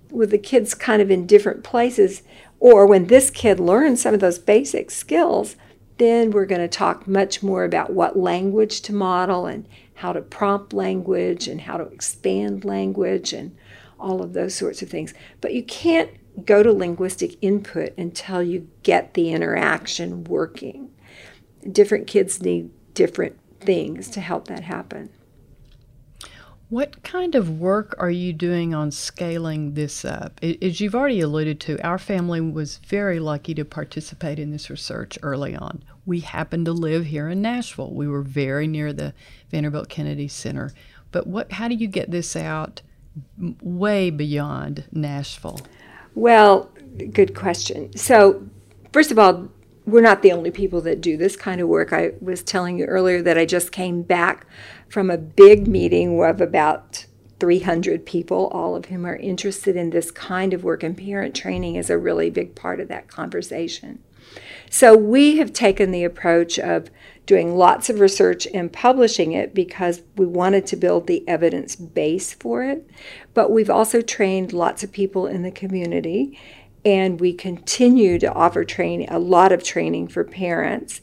With 0.08 0.30
the 0.30 0.38
kids 0.38 0.72
kind 0.72 1.02
of 1.02 1.10
in 1.10 1.26
different 1.26 1.64
places, 1.64 2.22
or 2.60 2.86
when 2.86 3.08
this 3.08 3.30
kid 3.30 3.58
learns 3.58 4.00
some 4.00 4.14
of 4.14 4.20
those 4.20 4.38
basic 4.38 4.92
skills, 4.92 5.56
Then 5.98 6.30
we're 6.30 6.46
going 6.46 6.60
to 6.60 6.68
talk 6.68 7.06
much 7.06 7.42
more 7.42 7.64
about 7.64 7.92
what 7.92 8.18
language 8.18 8.80
to 8.82 8.92
model 8.92 9.46
and 9.46 9.66
how 9.94 10.12
to 10.12 10.20
prompt 10.20 10.72
language 10.72 11.46
and 11.46 11.60
how 11.60 11.76
to 11.76 11.84
expand 11.84 12.64
language 12.64 13.32
and 13.32 13.56
all 14.04 14.22
of 14.22 14.34
those 14.34 14.54
sorts 14.54 14.82
of 14.82 14.90
things. 14.90 15.14
But 15.40 15.54
you 15.54 15.62
can't 15.62 16.10
go 16.44 16.62
to 16.62 16.72
linguistic 16.72 17.36
input 17.40 17.96
until 17.96 18.42
you 18.42 18.68
get 18.82 19.14
the 19.14 19.32
interaction 19.32 20.24
working. 20.24 20.90
Different 21.70 22.06
kids 22.06 22.42
need 22.42 22.70
different 22.92 23.38
things 23.60 24.10
to 24.10 24.20
help 24.20 24.48
that 24.48 24.64
happen. 24.64 25.10
What 26.68 27.02
kind 27.02 27.34
of 27.34 27.60
work 27.60 27.94
are 27.98 28.10
you 28.10 28.32
doing 28.32 28.74
on 28.74 28.90
scaling 28.90 29.74
this 29.74 30.04
up? 30.04 30.40
As 30.42 30.80
you've 30.80 30.94
already 30.94 31.20
alluded 31.20 31.60
to, 31.60 31.80
our 31.86 31.98
family 31.98 32.40
was 32.40 32.78
very 32.78 33.20
lucky 33.20 33.54
to 33.54 33.64
participate 33.64 34.38
in 34.38 34.50
this 34.50 34.70
research 34.70 35.18
early 35.22 35.54
on. 35.54 35.84
We 36.04 36.20
happened 36.20 36.66
to 36.66 36.72
live 36.72 37.06
here 37.06 37.28
in 37.28 37.42
Nashville. 37.42 37.94
We 37.94 38.08
were 38.08 38.22
very 38.22 38.66
near 38.66 38.92
the 38.92 39.14
Vanderbilt 39.50 39.88
Kennedy 39.88 40.26
Center. 40.26 40.72
But 41.12 41.26
what 41.26 41.52
how 41.52 41.68
do 41.68 41.74
you 41.74 41.86
get 41.86 42.10
this 42.10 42.34
out 42.34 42.82
way 43.62 44.10
beyond 44.10 44.84
Nashville? 44.92 45.60
Well, 46.14 46.70
good 47.12 47.34
question. 47.34 47.96
So, 47.96 48.46
first 48.92 49.10
of 49.10 49.18
all, 49.18 49.48
we're 49.86 50.00
not 50.00 50.22
the 50.22 50.32
only 50.32 50.50
people 50.50 50.80
that 50.82 51.00
do 51.00 51.16
this 51.16 51.36
kind 51.36 51.60
of 51.60 51.68
work. 51.68 51.92
I 51.92 52.12
was 52.20 52.42
telling 52.42 52.78
you 52.78 52.86
earlier 52.86 53.20
that 53.22 53.36
I 53.36 53.44
just 53.44 53.72
came 53.72 54.02
back 54.02 54.46
from 54.88 55.10
a 55.10 55.18
big 55.18 55.66
meeting 55.66 56.22
of 56.22 56.40
about 56.40 57.06
300 57.40 58.06
people, 58.06 58.48
all 58.48 58.76
of 58.76 58.86
whom 58.86 59.04
are 59.04 59.16
interested 59.16 59.76
in 59.76 59.90
this 59.90 60.10
kind 60.10 60.54
of 60.54 60.64
work, 60.64 60.82
and 60.82 60.96
parent 60.96 61.34
training 61.34 61.74
is 61.76 61.90
a 61.90 61.98
really 61.98 62.30
big 62.30 62.54
part 62.54 62.80
of 62.80 62.88
that 62.88 63.08
conversation. 63.08 63.98
So, 64.70 64.96
we 64.96 65.36
have 65.36 65.52
taken 65.52 65.90
the 65.90 66.04
approach 66.04 66.58
of 66.58 66.90
doing 67.26 67.56
lots 67.56 67.88
of 67.88 68.00
research 68.00 68.46
and 68.52 68.72
publishing 68.72 69.32
it 69.32 69.54
because 69.54 70.02
we 70.16 70.26
wanted 70.26 70.66
to 70.66 70.76
build 70.76 71.06
the 71.06 71.26
evidence 71.28 71.74
base 71.74 72.34
for 72.34 72.62
it. 72.62 72.88
But 73.32 73.50
we've 73.50 73.70
also 73.70 74.00
trained 74.00 74.52
lots 74.52 74.84
of 74.84 74.92
people 74.92 75.26
in 75.26 75.42
the 75.42 75.50
community 75.50 76.38
and 76.84 77.18
we 77.18 77.32
continue 77.32 78.18
to 78.18 78.32
offer 78.32 78.64
training, 78.64 79.08
a 79.10 79.18
lot 79.18 79.52
of 79.52 79.62
training 79.62 80.08
for 80.08 80.22
parents. 80.22 81.00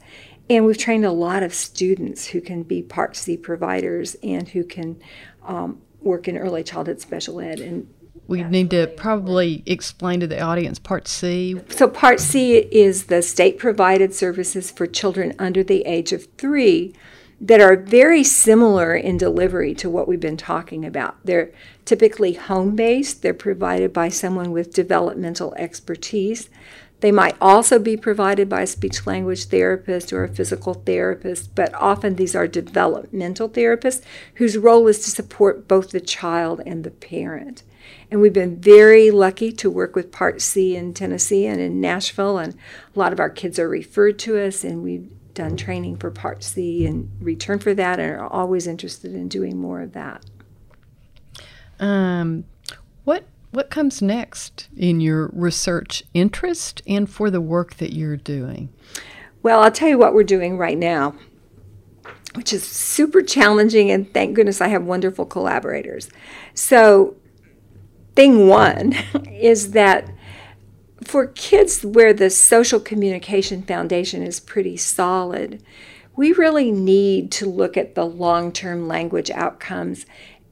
And 0.50 0.66
we've 0.66 0.78
trained 0.78 1.06
a 1.06 1.12
lot 1.12 1.44
of 1.44 1.54
students 1.54 2.28
who 2.28 2.42
can 2.42 2.64
be 2.64 2.84
Part 2.84 3.16
C 3.16 3.36
providers 3.36 4.16
and 4.22 4.48
who 4.50 4.64
can 4.64 5.02
um, 5.44 5.82
work 6.02 6.28
in 6.28 6.38
early 6.38 6.64
childhood 6.64 7.02
special 7.02 7.40
ed. 7.40 7.60
And 7.60 7.92
we 8.32 8.44
need 8.44 8.70
to 8.70 8.88
probably 8.88 9.62
explain 9.66 10.22
to 10.22 10.28
the 10.28 10.40
audience 10.40 10.80
Part 10.80 11.06
C. 11.06 11.60
So, 11.68 11.90
Part 11.90 12.22
C 12.22 12.60
is 12.60 13.08
the 13.08 13.22
state 13.22 13.60
provided 13.60 14.14
services 14.14 14.72
for 14.72 14.88
children 14.88 15.36
under 15.38 15.66
the 15.66 15.82
age 15.82 16.14
of 16.14 16.28
three 16.38 16.96
that 17.42 17.60
are 17.60 17.76
very 17.76 18.24
similar 18.24 18.96
in 18.96 19.18
delivery 19.18 19.74
to 19.74 19.90
what 19.90 20.08
we've 20.08 20.22
been 20.22 20.38
talking 20.38 20.86
about. 20.86 21.18
They're 21.26 21.52
typically 21.84 22.34
home 22.34 22.74
based, 22.78 23.22
they're 23.22 23.34
provided 23.34 23.92
by 23.92 24.08
someone 24.08 24.52
with 24.52 24.74
developmental 24.74 25.54
expertise. 25.56 26.50
They 27.02 27.12
might 27.12 27.36
also 27.42 27.80
be 27.80 27.98
provided 27.98 28.48
by 28.48 28.62
a 28.62 28.68
speech 28.68 29.06
language 29.08 29.46
therapist 29.46 30.14
or 30.14 30.24
a 30.24 30.30
physical 30.30 30.76
therapist, 30.76 31.54
but 31.56 31.74
often 31.74 32.16
these 32.16 32.36
are 32.36 32.48
developmental 32.48 33.50
therapists 33.50 34.04
whose 34.36 34.58
role 34.58 34.88
is 34.88 35.00
to 35.00 35.10
support 35.10 35.68
both 35.68 35.90
the 35.90 36.00
child 36.00 36.62
and 36.66 36.84
the 36.84 36.92
parent. 36.92 37.64
And 38.12 38.22
we've 38.22 38.32
been 38.32 38.62
very 38.62 39.10
lucky 39.10 39.52
to 39.54 39.70
work 39.70 39.96
with 39.96 40.12
Part 40.12 40.42
C 40.42 40.76
in 40.76 40.94
Tennessee 40.94 41.48
and 41.48 41.60
in 41.60 41.82
Nashville, 41.82 42.38
and 42.38 42.54
a 42.96 43.00
lot 43.00 43.14
of 43.14 43.20
our 43.20 43.30
kids 43.30 43.58
are 43.58 43.68
referred 43.68 44.20
to 44.20 44.40
us, 44.40 44.64
and 44.64 44.84
we've 44.84 45.10
done 45.34 45.58
training 45.58 45.98
for 45.98 46.12
Part 46.12 46.44
C 46.44 46.86
in 46.86 47.10
return 47.20 47.58
for 47.58 47.74
that 47.74 48.00
and 48.00 48.12
are 48.12 48.28
always 48.28 48.68
interested 48.68 49.16
in 49.16 49.28
doing 49.28 49.58
more 49.58 49.82
of 49.82 49.94
that. 49.94 50.24
Um, 51.80 52.44
what 53.52 53.70
comes 53.70 54.02
next 54.02 54.70
in 54.76 55.02
your 55.02 55.30
research 55.34 56.04
interest 56.14 56.82
and 56.88 57.10
for 57.10 57.30
the 57.30 57.42
work 57.42 57.76
that 57.76 57.94
you're 57.94 58.18
doing? 58.18 58.70
Well, 59.44 59.62
I'll 59.62 59.72
tell 59.72 59.90
you 59.90 59.98
what 59.98 60.14
we're 60.14 60.24
doing 60.24 60.58
right 60.58 60.78
now, 60.78 61.16
which 62.36 62.54
is 62.54 62.66
super 62.66 63.22
challenging, 63.22 63.92
and 63.92 64.12
thank 64.14 64.36
goodness 64.36 64.62
I 64.62 64.70
have 64.70 64.84
wonderful 64.84 65.26
collaborators. 65.26 66.10
So, 66.54 67.16
thing 68.16 68.48
one 68.48 68.94
is 69.30 69.72
that 69.72 70.10
for 71.04 71.28
kids 71.28 71.84
where 71.84 72.14
the 72.14 72.30
social 72.30 72.80
communication 72.80 73.64
foundation 73.64 74.22
is 74.22 74.40
pretty 74.40 74.78
solid, 74.78 75.64
we 76.16 76.32
really 76.34 76.72
need 76.72 77.32
to 77.32 77.50
look 77.50 77.78
at 77.78 77.96
the 77.96 78.06
long 78.06 78.52
term 78.52 78.88
language 78.88 79.32
outcomes 79.32 80.06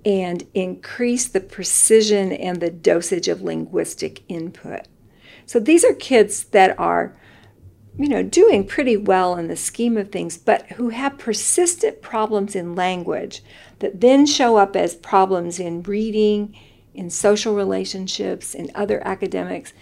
and 0.06 0.48
increase 0.54 1.28
the 1.28 1.40
precision 1.40 2.32
and 2.32 2.62
the 2.62 2.70
dosage 2.70 3.28
of 3.28 3.42
linguistic 3.42 4.24
input. 4.28 4.88
So 5.46 5.60
these 5.60 5.84
are 5.84 5.94
kids 5.94 6.46
that 6.46 6.78
are 6.80 7.18
you 7.98 8.08
know 8.08 8.24
doing 8.24 8.66
pretty 8.66 8.96
well 8.96 9.36
in 9.36 9.48
the 9.48 9.58
scheme 9.58 9.98
of 9.98 10.10
things 10.10 10.38
but 10.38 10.66
who 10.74 10.90
have 10.90 11.18
persistent 11.18 12.02
problems 12.02 12.56
in 12.56 12.76
language 12.76 13.44
that 13.80 14.00
then 14.00 14.26
show 14.26 14.58
up 14.58 14.76
as 14.76 14.96
problems 14.96 15.60
in 15.60 15.82
reading 15.84 16.56
in 16.94 17.10
social 17.10 17.56
relationships 17.56 18.54
in 18.54 18.72
other 18.76 19.06
academics 19.06 19.74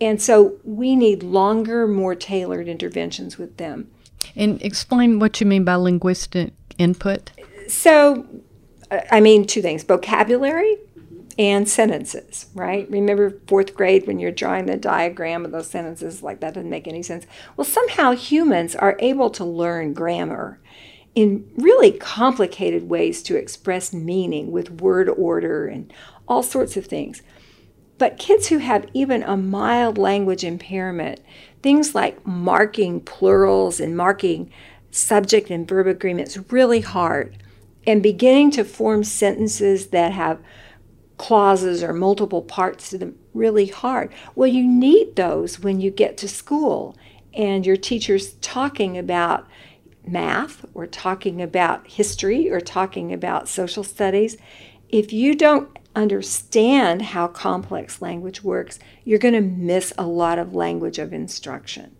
and 0.00 0.20
so 0.20 0.58
we 0.64 0.96
need 0.96 1.22
longer, 1.22 1.86
more 1.86 2.14
tailored 2.14 2.68
interventions 2.68 3.38
with 3.38 3.56
them. 3.56 3.90
And 4.36 4.60
explain 4.62 5.18
what 5.18 5.40
you 5.40 5.46
mean 5.46 5.64
by 5.64 5.76
linguistic 5.76 6.52
input. 6.78 7.30
So, 7.68 8.26
I 9.10 9.20
mean, 9.20 9.46
two 9.46 9.62
things 9.62 9.82
vocabulary 9.82 10.78
and 11.38 11.68
sentences, 11.68 12.46
right? 12.54 12.84
Mm-hmm. 12.84 12.94
Remember 12.94 13.38
fourth 13.46 13.74
grade 13.74 14.06
when 14.06 14.18
you're 14.18 14.30
drawing 14.30 14.66
the 14.66 14.76
diagram 14.76 15.44
of 15.44 15.52
those 15.52 15.68
sentences, 15.68 16.22
like 16.22 16.40
that 16.40 16.54
doesn't 16.54 16.70
make 16.70 16.86
any 16.86 17.02
sense. 17.02 17.26
Well, 17.56 17.64
somehow 17.64 18.12
humans 18.12 18.74
are 18.74 18.96
able 19.00 19.30
to 19.30 19.44
learn 19.44 19.94
grammar 19.94 20.60
in 21.14 21.48
really 21.56 21.92
complicated 21.92 22.88
ways 22.88 23.22
to 23.22 23.36
express 23.36 23.92
meaning 23.92 24.50
with 24.50 24.80
word 24.80 25.08
order 25.08 25.66
and 25.66 25.92
all 26.26 26.42
sorts 26.42 26.76
of 26.76 26.86
things. 26.86 27.22
But 27.98 28.18
kids 28.18 28.48
who 28.48 28.58
have 28.58 28.88
even 28.92 29.22
a 29.22 29.36
mild 29.36 29.96
language 29.96 30.42
impairment, 30.42 31.20
things 31.62 31.94
like 31.94 32.26
marking 32.26 33.00
plurals 33.00 33.78
and 33.78 33.96
marking 33.96 34.50
subject 34.90 35.50
and 35.50 35.66
verb 35.68 35.86
agreements 35.86 36.36
really 36.50 36.80
hard 36.80 37.36
and 37.86 38.02
beginning 38.02 38.50
to 38.52 38.64
form 38.64 39.04
sentences 39.04 39.88
that 39.88 40.12
have 40.12 40.40
clauses 41.16 41.82
or 41.82 41.92
multiple 41.92 42.42
parts 42.42 42.90
to 42.90 42.98
them 42.98 43.18
really 43.32 43.66
hard. 43.66 44.12
Well, 44.34 44.48
you 44.48 44.66
need 44.66 45.16
those 45.16 45.60
when 45.60 45.80
you 45.80 45.90
get 45.90 46.16
to 46.18 46.28
school 46.28 46.96
and 47.32 47.66
your 47.66 47.76
teacher's 47.76 48.34
talking 48.34 48.96
about 48.96 49.46
math 50.06 50.64
or 50.74 50.86
talking 50.86 51.40
about 51.40 51.86
history 51.86 52.50
or 52.50 52.60
talking 52.60 53.12
about 53.12 53.48
social 53.48 53.82
studies. 53.82 54.36
If 54.88 55.12
you 55.12 55.34
don't 55.34 55.76
understand 55.96 57.02
how 57.02 57.28
complex 57.28 58.02
language 58.02 58.42
works, 58.42 58.78
you're 59.04 59.18
going 59.18 59.34
to 59.34 59.40
miss 59.40 59.92
a 59.96 60.06
lot 60.06 60.38
of 60.38 60.54
language 60.54 60.98
of 60.98 61.12
instruction. 61.12 61.96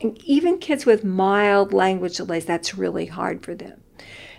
And 0.00 0.22
even 0.24 0.58
kids 0.58 0.86
with 0.86 1.04
mild 1.04 1.72
language 1.72 2.16
delays, 2.16 2.44
that's 2.44 2.74
really 2.74 3.06
hard 3.06 3.44
for 3.44 3.54
them. 3.54 3.83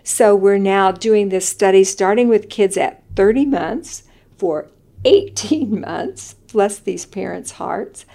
So 0.08 0.36
we're 0.36 0.60
now 0.60 0.92
doing 0.92 1.30
this 1.30 1.50
study 1.50 1.84
starting 1.84 2.28
with 2.28 2.48
kids 2.48 2.78
at 2.78 3.02
30 3.16 3.48
months 3.48 4.04
for 4.38 4.68
18 5.04 5.82
months, 5.82 6.36
bless 6.54 6.78
these 6.78 7.08
parents' 7.08 7.54
hearts, 7.54 8.06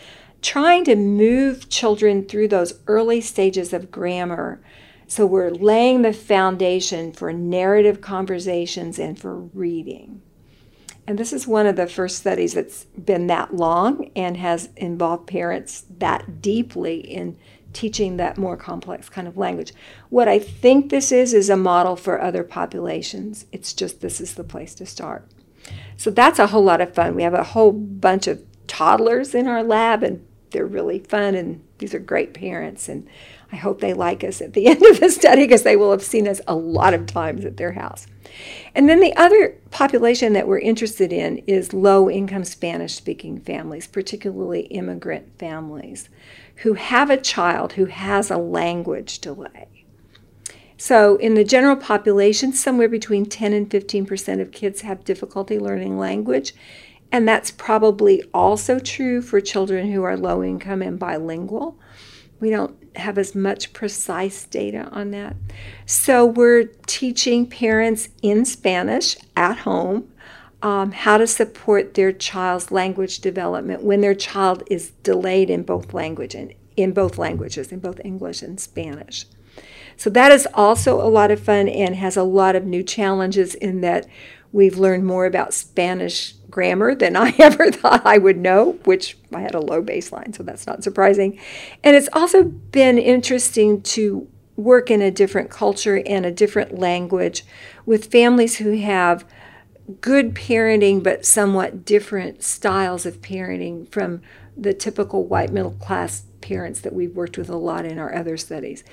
trying 0.41 0.85
to 0.85 0.95
move 0.95 1.69
children 1.69 2.25
through 2.27 2.47
those 2.47 2.75
early 2.87 3.21
stages 3.21 3.73
of 3.73 3.91
grammar. 3.91 4.61
So 5.09 5.27
we're 5.27 5.51
laying 5.51 6.03
the 6.03 6.13
foundation 6.13 7.13
for 7.13 7.33
narrative 7.33 8.01
conversations 8.01 9.01
and 9.01 9.19
for 9.19 9.37
reading. 9.37 10.23
And 11.09 11.19
this 11.19 11.33
is 11.33 11.49
one 11.49 11.67
of 11.67 11.75
the 11.75 11.89
first 11.89 12.19
studies 12.19 12.55
that's 12.55 12.85
been 12.85 13.27
that 13.27 13.53
long 13.53 14.13
and 14.15 14.37
has 14.37 14.69
involved 14.77 15.27
parents 15.27 15.87
that 15.99 16.41
deeply 16.41 17.01
in 17.01 17.37
teaching 17.73 18.17
that 18.17 18.39
more 18.39 18.57
complex 18.57 19.09
kind 19.09 19.29
of 19.29 19.37
language. 19.37 19.73
What 20.09 20.29
I 20.29 20.39
think 20.39 20.91
this 20.91 21.13
is 21.13 21.33
is 21.33 21.49
a 21.49 21.57
model 21.57 21.97
for 21.97 22.21
other 22.21 22.43
populations. 22.43 23.47
It's 23.53 23.73
just 23.73 24.01
this 24.01 24.21
is 24.21 24.35
the 24.35 24.45
place 24.45 24.75
to 24.77 24.87
start. 24.87 25.27
So 25.97 26.11
that's 26.11 26.39
a 26.39 26.49
whole 26.49 26.65
lot 26.65 26.81
of 26.81 26.95
fun. 26.95 27.15
We 27.15 27.23
have 27.23 27.35
a 27.35 27.45
whole 27.45 27.73
bunch 27.73 28.27
of 28.27 28.43
toddlers 28.67 29.35
in 29.35 29.47
our 29.47 29.63
lab 29.63 30.03
and 30.03 30.25
they're 30.51 30.67
really 30.67 30.99
fun 30.99 31.35
and 31.35 31.63
these 31.79 31.95
are 31.95 31.99
great 31.99 32.35
parents 32.35 32.89
and 32.89 33.07
I 33.53 33.57
hope 33.57 33.81
they 33.81 33.95
like 33.95 34.23
us 34.23 34.41
at 34.41 34.53
the 34.53 34.67
end 34.69 34.85
of 34.85 35.01
the 35.01 35.11
study 35.11 35.43
because 35.43 35.63
they 35.63 35.77
will 35.77 35.91
have 35.91 36.03
seen 36.03 36.29
us 36.29 36.41
a 36.47 36.55
lot 36.55 36.95
of 36.95 37.07
times 37.07 37.45
at 37.45 37.57
their 37.57 37.73
house. 37.73 38.07
And 38.75 38.89
then 38.89 39.01
the 39.01 39.17
other 39.17 39.57
population 39.71 40.33
that 40.35 40.47
we're 40.47 40.61
interested 40.61 41.13
in 41.13 41.39
is 41.47 41.73
low 41.73 42.09
income 42.09 42.45
Spanish 42.45 42.95
speaking 42.95 43.41
families, 43.41 43.87
particularly 43.87 44.63
immigrant 44.63 45.37
families, 45.39 46.09
who 46.61 46.75
have 46.75 47.09
a 47.09 47.17
child 47.17 47.75
who 47.75 47.87
has 47.87 48.31
a 48.31 48.37
language 48.37 49.19
delay. 49.21 49.67
So, 50.77 51.17
in 51.17 51.35
the 51.35 51.45
general 51.45 51.77
population, 51.77 52.53
somewhere 52.53 52.89
between 52.89 53.27
10 53.27 53.53
and 53.53 53.69
15% 53.69 54.41
of 54.41 54.51
kids 54.51 54.81
have 54.81 55.05
difficulty 55.05 55.59
learning 55.59 55.99
language. 55.99 56.55
And 57.13 57.27
that's 57.27 57.51
probably 57.51 58.23
also 58.33 58.79
true 58.79 59.21
for 59.21 59.41
children 59.41 59.91
who 59.93 60.03
are 60.05 60.17
low 60.17 60.43
income 60.43 60.81
and 60.81 60.99
bilingual. 60.99 61.79
We 62.41 62.51
don't 62.51 62.77
have 62.97 63.19
as 63.19 63.35
much 63.35 63.73
precise 63.73 64.45
data 64.45 64.89
on 64.91 65.11
that. 65.11 65.37
So, 65.87 66.25
we're 66.25 66.65
teaching 66.87 67.47
parents 67.47 68.09
in 68.23 68.45
Spanish 68.45 69.17
at 69.37 69.59
home 69.59 70.11
um, 70.63 70.93
how 70.93 71.17
to 71.19 71.27
support 71.27 71.95
their 71.95 72.13
child's 72.13 72.71
language 72.71 73.21
development 73.21 73.83
when 73.83 74.01
their 74.01 74.15
child 74.15 74.63
is 74.71 74.91
delayed 75.03 75.51
in 75.51 75.63
both 75.63 75.95
language 75.95 76.35
and 76.35 76.53
in 76.77 76.93
both 76.93 77.19
languages, 77.19 77.73
in 77.73 77.79
both 77.79 78.01
English 78.05 78.43
and 78.43 78.61
Spanish. 78.61 79.27
So 79.97 80.09
that 80.11 80.33
is 80.33 80.49
also 80.55 81.01
a 81.01 81.09
lot 81.09 81.31
of 81.31 81.41
fun 81.41 81.69
and 81.69 81.95
has 81.97 82.17
a 82.17 82.23
lot 82.23 82.57
of 82.57 82.65
new 82.65 82.83
challenges 82.83 83.55
in 83.55 83.81
that 83.83 84.07
we've 84.53 84.79
learned 84.79 85.05
more 85.05 85.27
about 85.27 85.55
Spanish 85.55 86.33
grammar 86.51 86.95
than 86.95 87.17
I 87.17 87.35
ever 87.39 87.71
thought 87.71 88.05
I 88.05 88.19
would 88.19 88.39
know, 88.39 88.73
which 88.85 89.17
I 89.35 89.41
had 89.41 89.55
a 89.55 89.61
low 89.61 89.83
baseline, 89.83 90.35
so 90.35 90.43
that's 90.43 90.67
not 90.67 90.83
surprising. 90.83 91.39
And 91.85 91.97
it's 91.97 92.09
also 92.13 92.45
been 92.45 92.99
interesting 92.99 93.83
to 93.83 94.27
work 94.57 94.91
in 94.91 95.01
a 95.01 95.11
different 95.11 95.51
culture 95.51 96.03
and 96.05 96.27
a 96.27 96.31
different 96.31 96.79
language 96.79 97.45
with 97.87 98.11
families 98.11 98.57
who 98.57 98.77
have 98.79 99.25
good 100.01 100.35
parenting 100.35 101.03
but 101.03 101.25
somewhat 101.25 101.85
different 101.85 102.43
styles 102.43 103.07
of 103.07 103.21
parenting 103.21 103.91
from 103.91 104.23
the 104.57 104.75
typical 104.75 105.25
white 105.25 105.53
middle 105.53 105.73
class 105.73 106.25
parents 106.41 106.81
that 106.81 106.93
we've 106.93 107.15
worked 107.15 107.39
with 107.39 107.49
a 107.49 107.57
lot 107.57 107.85
in 107.85 107.99
our 107.99 108.15
other 108.15 108.37
studies. 108.37 108.85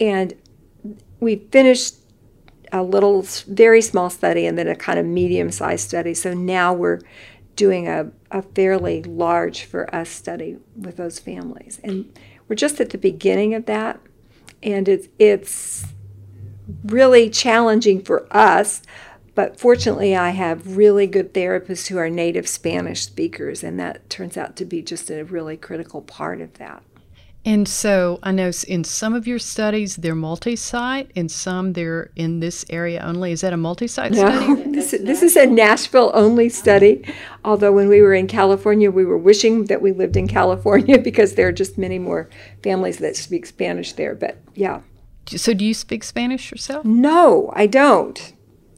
And 0.00 0.34
we 1.20 1.36
finished 1.36 1.96
a 2.72 2.82
little, 2.82 3.22
very 3.46 3.80
small 3.80 4.10
study 4.10 4.46
and 4.46 4.58
then 4.58 4.68
a 4.68 4.74
kind 4.74 4.98
of 4.98 5.06
medium 5.06 5.50
sized 5.50 5.88
study. 5.88 6.14
So 6.14 6.34
now 6.34 6.72
we're 6.72 7.00
doing 7.54 7.88
a, 7.88 8.10
a 8.30 8.42
fairly 8.42 9.02
large 9.02 9.64
for 9.64 9.92
us 9.94 10.08
study 10.08 10.58
with 10.76 10.96
those 10.96 11.18
families. 11.18 11.80
And 11.82 12.12
we're 12.48 12.56
just 12.56 12.80
at 12.80 12.90
the 12.90 12.98
beginning 12.98 13.54
of 13.54 13.66
that. 13.66 14.00
And 14.62 14.88
it's, 14.88 15.08
it's 15.18 15.86
really 16.84 17.30
challenging 17.30 18.02
for 18.02 18.26
us. 18.30 18.82
But 19.36 19.60
fortunately, 19.60 20.16
I 20.16 20.30
have 20.30 20.78
really 20.78 21.06
good 21.06 21.34
therapists 21.34 21.88
who 21.88 21.98
are 21.98 22.08
native 22.08 22.48
Spanish 22.48 23.02
speakers, 23.02 23.62
and 23.62 23.78
that 23.78 24.08
turns 24.08 24.38
out 24.38 24.56
to 24.56 24.64
be 24.64 24.80
just 24.80 25.10
a 25.10 25.24
really 25.24 25.58
critical 25.58 26.00
part 26.00 26.40
of 26.40 26.54
that. 26.54 26.82
And 27.44 27.68
so 27.68 28.18
I 28.24 28.32
know 28.32 28.50
in 28.66 28.82
some 28.82 29.14
of 29.14 29.26
your 29.26 29.38
studies 29.38 29.96
they're 29.96 30.16
multi-site, 30.16 31.12
in 31.14 31.28
some 31.28 31.74
they're 31.74 32.10
in 32.16 32.40
this 32.40 32.64
area 32.70 33.00
only. 33.04 33.30
Is 33.30 33.42
that 33.42 33.52
a 33.52 33.58
multi-site 33.58 34.12
no, 34.12 34.16
study? 34.16 34.62
this, 34.72 34.90
this 34.90 35.22
is 35.22 35.36
a 35.36 35.46
Nashville 35.46 36.10
only 36.14 36.48
study. 36.48 37.04
Although 37.44 37.72
when 37.72 37.88
we 37.88 38.00
were 38.00 38.14
in 38.14 38.26
California, 38.26 38.90
we 38.90 39.04
were 39.04 39.18
wishing 39.18 39.66
that 39.66 39.82
we 39.82 39.92
lived 39.92 40.16
in 40.16 40.26
California 40.26 40.98
because 41.02 41.34
there 41.34 41.46
are 41.46 41.52
just 41.52 41.76
many 41.76 41.98
more 41.98 42.28
families 42.64 42.98
that 42.98 43.16
speak 43.16 43.44
Spanish 43.44 43.92
there. 43.92 44.14
But 44.14 44.38
yeah. 44.54 44.80
So 45.26 45.52
do 45.52 45.64
you 45.64 45.74
speak 45.74 46.04
Spanish 46.04 46.50
yourself? 46.50 46.86
No, 46.86 47.52
I 47.54 47.66
don't. 47.66 48.32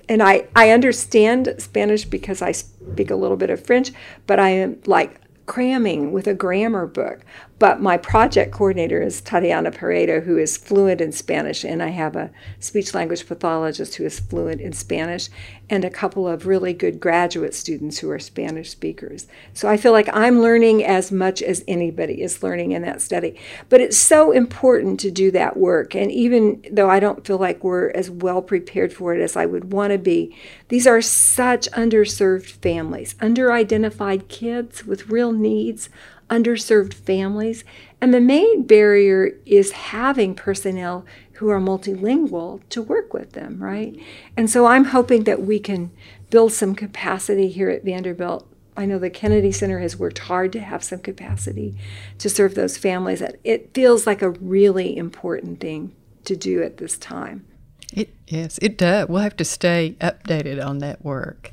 And 0.08 0.22
I, 0.22 0.46
I 0.56 0.70
understand 0.70 1.54
Spanish 1.58 2.04
because 2.04 2.40
I 2.40 2.52
speak 2.52 3.10
a 3.10 3.16
little 3.16 3.36
bit 3.36 3.50
of 3.50 3.64
French, 3.64 3.92
but 4.26 4.38
I 4.38 4.50
am 4.50 4.80
like 4.86 5.20
cramming 5.46 6.12
with 6.12 6.26
a 6.26 6.34
grammar 6.34 6.86
book. 6.86 7.20
But 7.58 7.80
my 7.80 7.96
project 7.96 8.52
coordinator 8.52 9.02
is 9.02 9.20
Tatiana 9.20 9.72
Pareto, 9.72 10.22
who 10.24 10.38
is 10.38 10.56
fluent 10.56 11.00
in 11.00 11.10
Spanish, 11.10 11.64
and 11.64 11.82
I 11.82 11.88
have 11.88 12.14
a 12.14 12.30
speech 12.60 12.94
language 12.94 13.26
pathologist 13.26 13.96
who 13.96 14.04
is 14.04 14.20
fluent 14.20 14.60
in 14.60 14.72
Spanish, 14.72 15.28
and 15.68 15.84
a 15.84 15.90
couple 15.90 16.28
of 16.28 16.46
really 16.46 16.72
good 16.72 17.00
graduate 17.00 17.54
students 17.54 17.98
who 17.98 18.10
are 18.10 18.18
Spanish 18.20 18.70
speakers. 18.70 19.26
So 19.54 19.68
I 19.68 19.76
feel 19.76 19.92
like 19.92 20.08
I'm 20.12 20.40
learning 20.40 20.84
as 20.84 21.10
much 21.10 21.42
as 21.42 21.64
anybody 21.66 22.22
is 22.22 22.42
learning 22.42 22.72
in 22.72 22.82
that 22.82 23.02
study. 23.02 23.38
But 23.68 23.80
it's 23.80 23.98
so 23.98 24.30
important 24.30 25.00
to 25.00 25.10
do 25.10 25.32
that 25.32 25.56
work, 25.56 25.96
and 25.96 26.12
even 26.12 26.64
though 26.70 26.88
I 26.88 27.00
don't 27.00 27.26
feel 27.26 27.38
like 27.38 27.64
we're 27.64 27.90
as 27.90 28.08
well 28.08 28.40
prepared 28.40 28.92
for 28.92 29.14
it 29.14 29.20
as 29.20 29.36
I 29.36 29.46
would 29.46 29.72
want 29.72 29.92
to 29.92 29.98
be, 29.98 30.36
these 30.68 30.86
are 30.86 31.02
such 31.02 31.68
underserved 31.72 32.50
families, 32.62 33.16
under-identified 33.20 34.28
kids 34.28 34.84
with 34.84 35.08
real 35.08 35.32
needs 35.32 35.88
underserved 36.28 36.94
families. 36.94 37.64
And 38.00 38.14
the 38.14 38.20
main 38.20 38.62
barrier 38.62 39.32
is 39.44 39.72
having 39.72 40.34
personnel 40.34 41.04
who 41.34 41.48
are 41.50 41.60
multilingual 41.60 42.60
to 42.68 42.82
work 42.82 43.14
with 43.14 43.32
them, 43.32 43.62
right? 43.62 43.96
And 44.36 44.50
so 44.50 44.66
I'm 44.66 44.86
hoping 44.86 45.24
that 45.24 45.42
we 45.42 45.58
can 45.58 45.90
build 46.30 46.52
some 46.52 46.74
capacity 46.74 47.48
here 47.48 47.70
at 47.70 47.84
Vanderbilt. 47.84 48.46
I 48.76 48.86
know 48.86 48.98
the 48.98 49.10
Kennedy 49.10 49.50
Center 49.50 49.80
has 49.80 49.96
worked 49.96 50.18
hard 50.18 50.52
to 50.52 50.60
have 50.60 50.84
some 50.84 51.00
capacity 51.00 51.76
to 52.18 52.28
serve 52.28 52.54
those 52.54 52.76
families. 52.76 53.22
It 53.42 53.74
feels 53.74 54.06
like 54.06 54.22
a 54.22 54.30
really 54.30 54.96
important 54.96 55.60
thing 55.60 55.94
to 56.24 56.36
do 56.36 56.62
at 56.62 56.76
this 56.76 56.96
time. 56.98 57.44
It, 57.92 58.14
yes, 58.26 58.58
it 58.60 58.76
does. 58.76 59.08
We'll 59.08 59.22
have 59.22 59.36
to 59.36 59.44
stay 59.44 59.96
updated 60.00 60.64
on 60.64 60.78
that 60.78 61.04
work. 61.04 61.52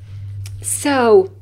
So, 0.62 1.32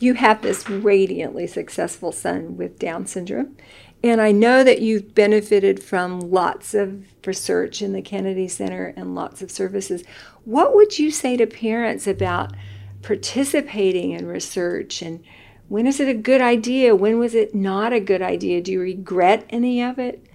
you 0.00 0.14
have 0.14 0.42
this 0.42 0.68
radiantly 0.68 1.46
successful 1.46 2.10
son 2.10 2.56
with 2.56 2.78
Down 2.78 3.06
syndrome. 3.06 3.56
And 4.02 4.20
I 4.20 4.32
know 4.32 4.64
that 4.64 4.80
you've 4.80 5.14
benefited 5.14 5.82
from 5.82 6.20
lots 6.20 6.72
of 6.72 7.04
research 7.26 7.82
in 7.82 7.92
the 7.92 8.00
Kennedy 8.00 8.48
Center 8.48 8.94
and 8.96 9.14
lots 9.14 9.42
of 9.42 9.50
services. 9.50 10.02
What 10.44 10.74
would 10.74 10.98
you 10.98 11.10
say 11.10 11.36
to 11.36 11.46
parents 11.46 12.06
about 12.06 12.54
participating 13.02 14.12
in 14.12 14.26
research 14.26 15.02
and 15.02 15.22
when 15.68 15.86
is 15.86 16.00
it 16.00 16.08
a 16.08 16.14
good 16.14 16.40
idea? 16.40 16.96
When 16.96 17.20
was 17.20 17.32
it 17.32 17.54
not 17.54 17.92
a 17.92 18.00
good 18.00 18.22
idea? 18.22 18.60
Do 18.60 18.72
you 18.72 18.80
regret 18.80 19.46
any 19.50 19.80
of 19.80 20.00
it? 20.00 20.26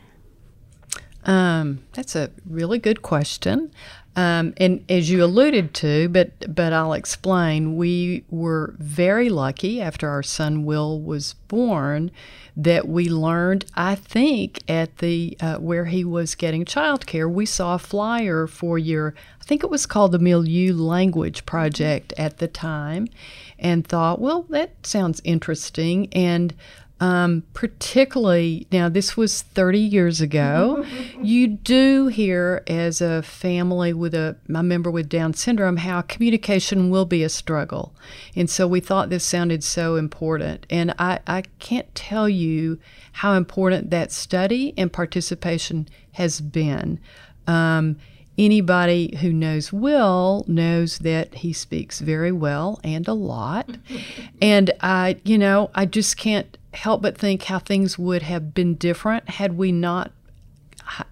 Um, 1.26 1.80
that's 1.92 2.16
a 2.16 2.32
really 2.50 2.80
good 2.80 3.02
question. 3.02 3.72
Um, 4.18 4.54
and 4.58 4.86
as 4.90 5.10
you 5.10 5.24
alluded 5.24 5.74
to, 5.76 6.08
but 6.08 6.32
but 6.54 6.72
I'll 6.72 6.94
explain. 6.94 7.76
We 7.76 8.24
were 8.30 8.74
very 8.80 9.30
lucky 9.30 9.82
after 9.82 10.08
our 10.10 10.24
son 10.24 10.64
Will 10.64 11.02
was 11.02 11.34
born 11.50 12.12
that 12.56 12.88
we 12.88 13.10
learned. 13.10 13.66
I 13.76 13.96
think 13.96 14.64
at 14.70 15.00
the 15.00 15.38
uh, 15.42 15.58
where 15.58 15.86
he 15.86 16.06
was 16.06 16.36
getting 16.36 16.64
childcare, 16.64 17.30
we 17.30 17.46
saw 17.46 17.76
a 17.76 17.80
flyer 17.80 18.48
for 18.48 18.80
your. 18.80 19.14
I 19.42 19.44
think 19.44 19.64
it 19.64 19.70
was 19.70 19.86
called 19.86 20.14
the 20.14 20.20
Milieu 20.20 20.74
Language 20.74 21.46
Project 21.46 22.14
at 22.18 22.38
the 22.38 22.48
time, 22.48 23.10
and 23.60 23.86
thought, 23.86 24.22
well, 24.22 24.44
that 24.44 24.86
sounds 24.86 25.22
interesting. 25.26 26.08
And 26.14 26.54
um, 27.00 27.44
particularly 27.54 28.68
now 28.72 28.88
this 28.88 29.18
was 29.18 29.42
30 29.42 29.80
years 29.80 30.22
ago. 30.22 30.86
You 31.22 31.48
do 31.48 32.08
hear 32.08 32.62
as 32.68 33.02
a 33.02 33.24
family 33.24 33.94
with 33.94 34.14
a, 34.14 34.36
a 34.54 34.62
member 34.62 34.92
with 34.92 35.10
down 35.10 35.34
syndrome 35.34 35.78
how 35.78 36.02
communication 36.02 36.92
will 36.92 37.06
be 37.06 37.24
a 37.24 37.30
struggle. 37.30 37.96
And 38.36 38.48
so 38.48 38.68
we 38.68 38.80
thought 38.80 39.10
this 39.10 39.24
sounded 39.24 39.64
so 39.64 39.96
important. 39.96 40.68
And 40.70 40.94
i, 41.00 41.20
I 41.26 41.44
can't 41.58 41.94
tell 41.96 42.30
you 42.30 42.80
how 43.14 43.34
important 43.34 43.90
that 43.90 44.12
study 44.12 44.76
and 44.78 44.94
participation 44.94 45.88
has 46.12 46.42
been. 46.42 47.00
Um, 47.48 47.98
anybody 48.38 49.18
who 49.22 49.32
knows 49.34 49.72
Will 49.74 50.46
knows 50.48 51.00
that 51.00 51.36
he 51.36 51.54
speaks 51.54 52.00
very 52.00 52.32
well 52.32 52.80
and 52.84 53.08
a 53.08 53.14
lot. 53.14 53.78
and 54.42 54.72
I, 54.82 55.18
you 55.24 55.38
know, 55.38 55.72
I 55.74 55.86
just 55.86 56.18
can't 56.18 56.58
help 56.76 57.02
but 57.02 57.18
think 57.18 57.44
how 57.44 57.60
things 57.60 57.98
would 57.98 58.22
have 58.24 58.54
been 58.54 58.76
different 58.76 59.30
had 59.30 59.58
we 59.58 59.72
not 59.72 60.12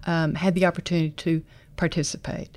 um, 0.06 0.34
had 0.36 0.54
the 0.54 0.66
opportunity 0.66 1.10
to 1.10 1.42
participate. 1.76 2.56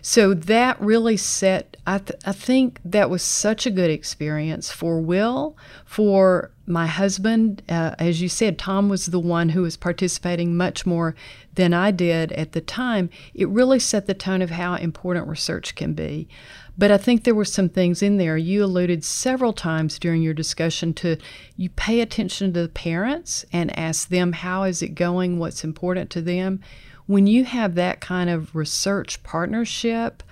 So 0.00 0.34
that 0.34 0.80
really 0.80 1.16
set, 1.16 1.76
I, 1.86 1.98
th- 1.98 2.20
I 2.24 2.32
think 2.32 2.80
that 2.84 3.10
was 3.10 3.22
such 3.22 3.66
a 3.66 3.70
good 3.70 3.90
experience 3.90 4.70
for 4.70 5.00
Will, 5.00 5.56
for 5.84 6.50
my 6.66 6.86
husband. 6.86 7.62
Uh, 7.68 7.94
as 7.98 8.22
you 8.22 8.28
said, 8.28 8.58
Tom 8.58 8.88
was 8.88 9.06
the 9.06 9.20
one 9.20 9.50
who 9.50 9.62
was 9.62 9.76
participating 9.76 10.56
much 10.56 10.86
more 10.86 11.14
than 11.54 11.74
I 11.74 11.90
did 11.90 12.32
at 12.32 12.52
the 12.52 12.60
time. 12.60 13.10
It 13.34 13.48
really 13.48 13.78
set 13.78 14.06
the 14.06 14.14
tone 14.14 14.42
of 14.42 14.50
how 14.50 14.74
important 14.74 15.28
research 15.28 15.74
can 15.74 15.92
be. 15.92 16.28
But 16.76 16.90
I 16.90 16.96
think 16.96 17.24
there 17.24 17.34
were 17.34 17.44
some 17.44 17.68
things 17.68 18.02
in 18.02 18.16
there. 18.16 18.36
You 18.36 18.64
alluded 18.64 19.04
several 19.04 19.52
times 19.52 19.98
during 19.98 20.22
your 20.22 20.34
discussion 20.34 20.94
to 20.94 21.18
you 21.56 21.68
pay 21.70 22.00
attention 22.00 22.52
to 22.52 22.62
the 22.62 22.68
parents 22.68 23.44
and 23.52 23.76
ask 23.78 24.08
them 24.08 24.32
how 24.32 24.64
is 24.64 24.82
it 24.82 24.94
going, 24.94 25.38
what's 25.38 25.64
important 25.64 26.10
to 26.10 26.22
them. 26.22 26.60
When 27.06 27.26
you 27.26 27.44
have 27.44 27.74
that 27.74 28.00
kind 28.00 28.30
of 28.30 28.54
research 28.54 29.22
partnership, 29.22 30.22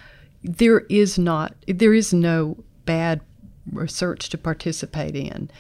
there 0.43 0.81
is 0.89 1.19
not 1.19 1.55
there 1.67 1.93
is 1.93 2.15
no 2.15 2.65
bad 2.87 3.21
research 3.71 4.31
to 4.31 4.39
participate 4.39 5.15
in. 5.15 5.51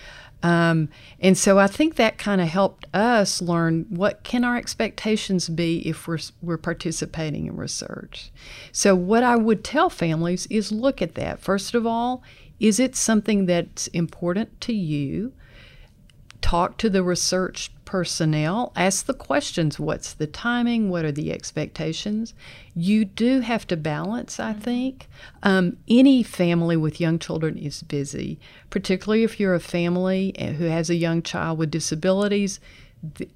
Um, 0.42 0.88
and 1.20 1.36
so 1.36 1.58
I 1.58 1.66
think 1.66 1.96
that 1.96 2.16
kind 2.16 2.40
of 2.40 2.48
helped 2.48 2.86
us 2.94 3.42
learn 3.42 3.86
what 3.90 4.22
can 4.22 4.44
our 4.44 4.56
expectations 4.56 5.48
be 5.48 5.86
if 5.86 6.08
we're, 6.08 6.18
we're 6.40 6.56
participating 6.56 7.46
in 7.46 7.56
research. 7.56 8.30
So 8.72 8.94
what 8.94 9.22
I 9.22 9.36
would 9.36 9.62
tell 9.62 9.90
families 9.90 10.46
is 10.46 10.72
look 10.72 11.02
at 11.02 11.14
that. 11.16 11.40
First 11.40 11.74
of 11.74 11.86
all, 11.86 12.22
is 12.58 12.80
it 12.80 12.96
something 12.96 13.46
that's 13.46 13.86
important 13.88 14.60
to 14.62 14.72
you? 14.72 15.32
Talk 16.40 16.78
to 16.78 16.88
the 16.88 17.02
research 17.02 17.70
personnel, 17.90 18.72
ask 18.76 19.06
the 19.06 19.12
questions 19.12 19.80
what's 19.80 20.12
the 20.12 20.26
timing, 20.28 20.90
what 20.90 21.04
are 21.04 21.10
the 21.10 21.32
expectations. 21.32 22.34
You 22.72 23.04
do 23.04 23.40
have 23.40 23.66
to 23.66 23.76
balance, 23.76 24.38
I 24.38 24.52
mm-hmm. 24.52 24.60
think. 24.60 25.08
Um, 25.42 25.76
any 25.88 26.22
family 26.22 26.76
with 26.76 27.00
young 27.00 27.18
children 27.18 27.58
is 27.58 27.82
busy, 27.82 28.38
particularly 28.70 29.24
if 29.24 29.40
you're 29.40 29.56
a 29.56 29.60
family 29.60 30.32
eh, 30.38 30.52
who 30.52 30.66
has 30.66 30.88
a 30.88 30.94
young 30.94 31.20
child 31.20 31.58
with 31.58 31.72
disabilities. 31.72 32.60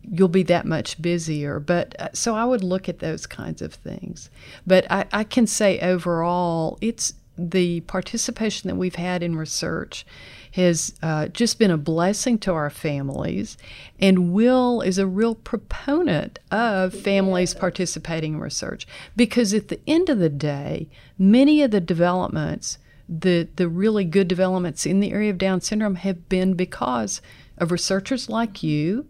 You'll 0.03 0.29
be 0.29 0.45
that 0.45 0.67
much 0.67 1.03
busier. 1.03 1.59
But 1.59 2.01
uh, 2.01 2.11
so 2.13 2.37
I 2.37 2.45
would 2.45 2.63
look 2.63 2.89
at 2.89 3.01
those 3.01 3.27
kinds 3.27 3.61
of 3.61 3.75
things. 3.75 4.31
But 4.65 4.87
I, 4.89 5.07
I 5.13 5.25
can 5.25 5.49
say 5.49 5.81
overall, 5.81 6.79
it's 6.81 7.15
the 7.37 7.81
participation 7.83 8.69
that 8.69 8.77
we've 8.77 8.95
had 8.95 9.23
in 9.23 9.37
research 9.37 10.07
has 10.53 10.95
uh, 11.03 11.27
just 11.29 11.59
been 11.59 11.71
a 11.71 11.77
blessing 11.77 12.39
to 12.39 12.53
our 12.53 12.71
families. 12.71 13.59
And 13.99 14.33
Will 14.33 14.81
is 14.81 14.99
a 14.99 15.07
real 15.07 15.35
proponent 15.35 16.39
of 16.53 16.95
families 16.95 17.55
participating 17.55 18.35
in 18.35 18.41
research 18.41 18.87
because 19.17 19.53
at 19.53 19.69
the 19.69 19.81
end 19.87 20.09
of 20.09 20.19
the 20.19 20.29
day, 20.29 20.89
many 21.19 21.63
of 21.63 21.73
the 21.73 21.81
developments, 21.81 22.79
the, 23.09 23.49
the 23.57 23.69
really 23.69 24.05
good 24.05 24.29
developments 24.29 24.87
in 24.87 25.01
the 25.01 25.11
area 25.11 25.31
of 25.31 25.39
Down 25.39 25.61
syndrome 25.61 25.97
have 25.97 26.29
been 26.29 26.55
because 26.55 27.21
of 27.59 27.73
researchers 27.73 28.29
like 28.29 28.63
you 28.63 29.07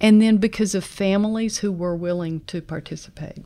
and 0.00 0.22
then 0.22 0.38
because 0.38 0.74
of 0.74 0.84
families 0.84 1.58
who 1.58 1.70
were 1.70 1.94
willing 1.94 2.40
to 2.46 2.62
participate. 2.62 3.44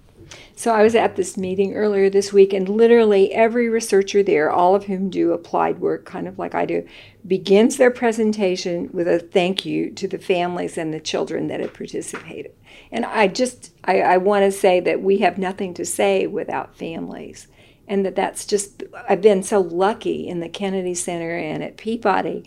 So 0.55 0.73
I 0.73 0.83
was 0.83 0.95
at 0.95 1.17
this 1.17 1.37
meeting 1.37 1.75
earlier 1.75 2.11
this 2.11 2.33
week, 2.33 2.53
and 2.53 2.69
literally 2.69 3.33
every 3.33 3.69
researcher 3.69 4.23
there, 4.23 4.51
all 4.51 4.75
of 4.75 4.85
whom 4.85 5.11
do 5.11 5.33
applied 5.33 5.79
work, 5.79 6.05
kind 6.05 6.29
of 6.29 6.39
like 6.39 6.55
I 6.55 6.67
do, 6.67 6.87
begins 7.27 7.77
their 7.77 7.91
presentation 7.91 8.91
with 8.93 9.09
a 9.09 9.19
thank 9.19 9.65
you 9.65 9.91
to 9.93 10.07
the 10.07 10.19
families 10.19 10.77
and 10.77 10.93
the 10.93 11.01
children 11.01 11.49
that 11.49 11.61
have 11.61 11.75
participated. 11.75 12.53
And 12.93 13.05
I 13.07 13.29
just, 13.29 13.73
I, 13.85 14.01
I 14.01 14.17
want 14.19 14.45
to 14.45 14.53
say 14.53 14.81
that 14.81 15.03
we 15.03 15.19
have 15.19 15.39
nothing 15.39 15.75
to 15.75 15.85
say 15.85 16.27
without 16.27 16.77
families. 16.77 17.49
And 17.89 18.05
that 18.07 18.15
that's 18.15 18.47
just, 18.47 18.85
I've 19.09 19.23
been 19.23 19.43
so 19.43 19.61
lucky 19.61 20.29
in 20.29 20.41
the 20.41 20.49
Kennedy 20.49 20.95
Center 20.95 21.37
and 21.37 21.63
at 21.63 21.77
Peabody 21.77 22.45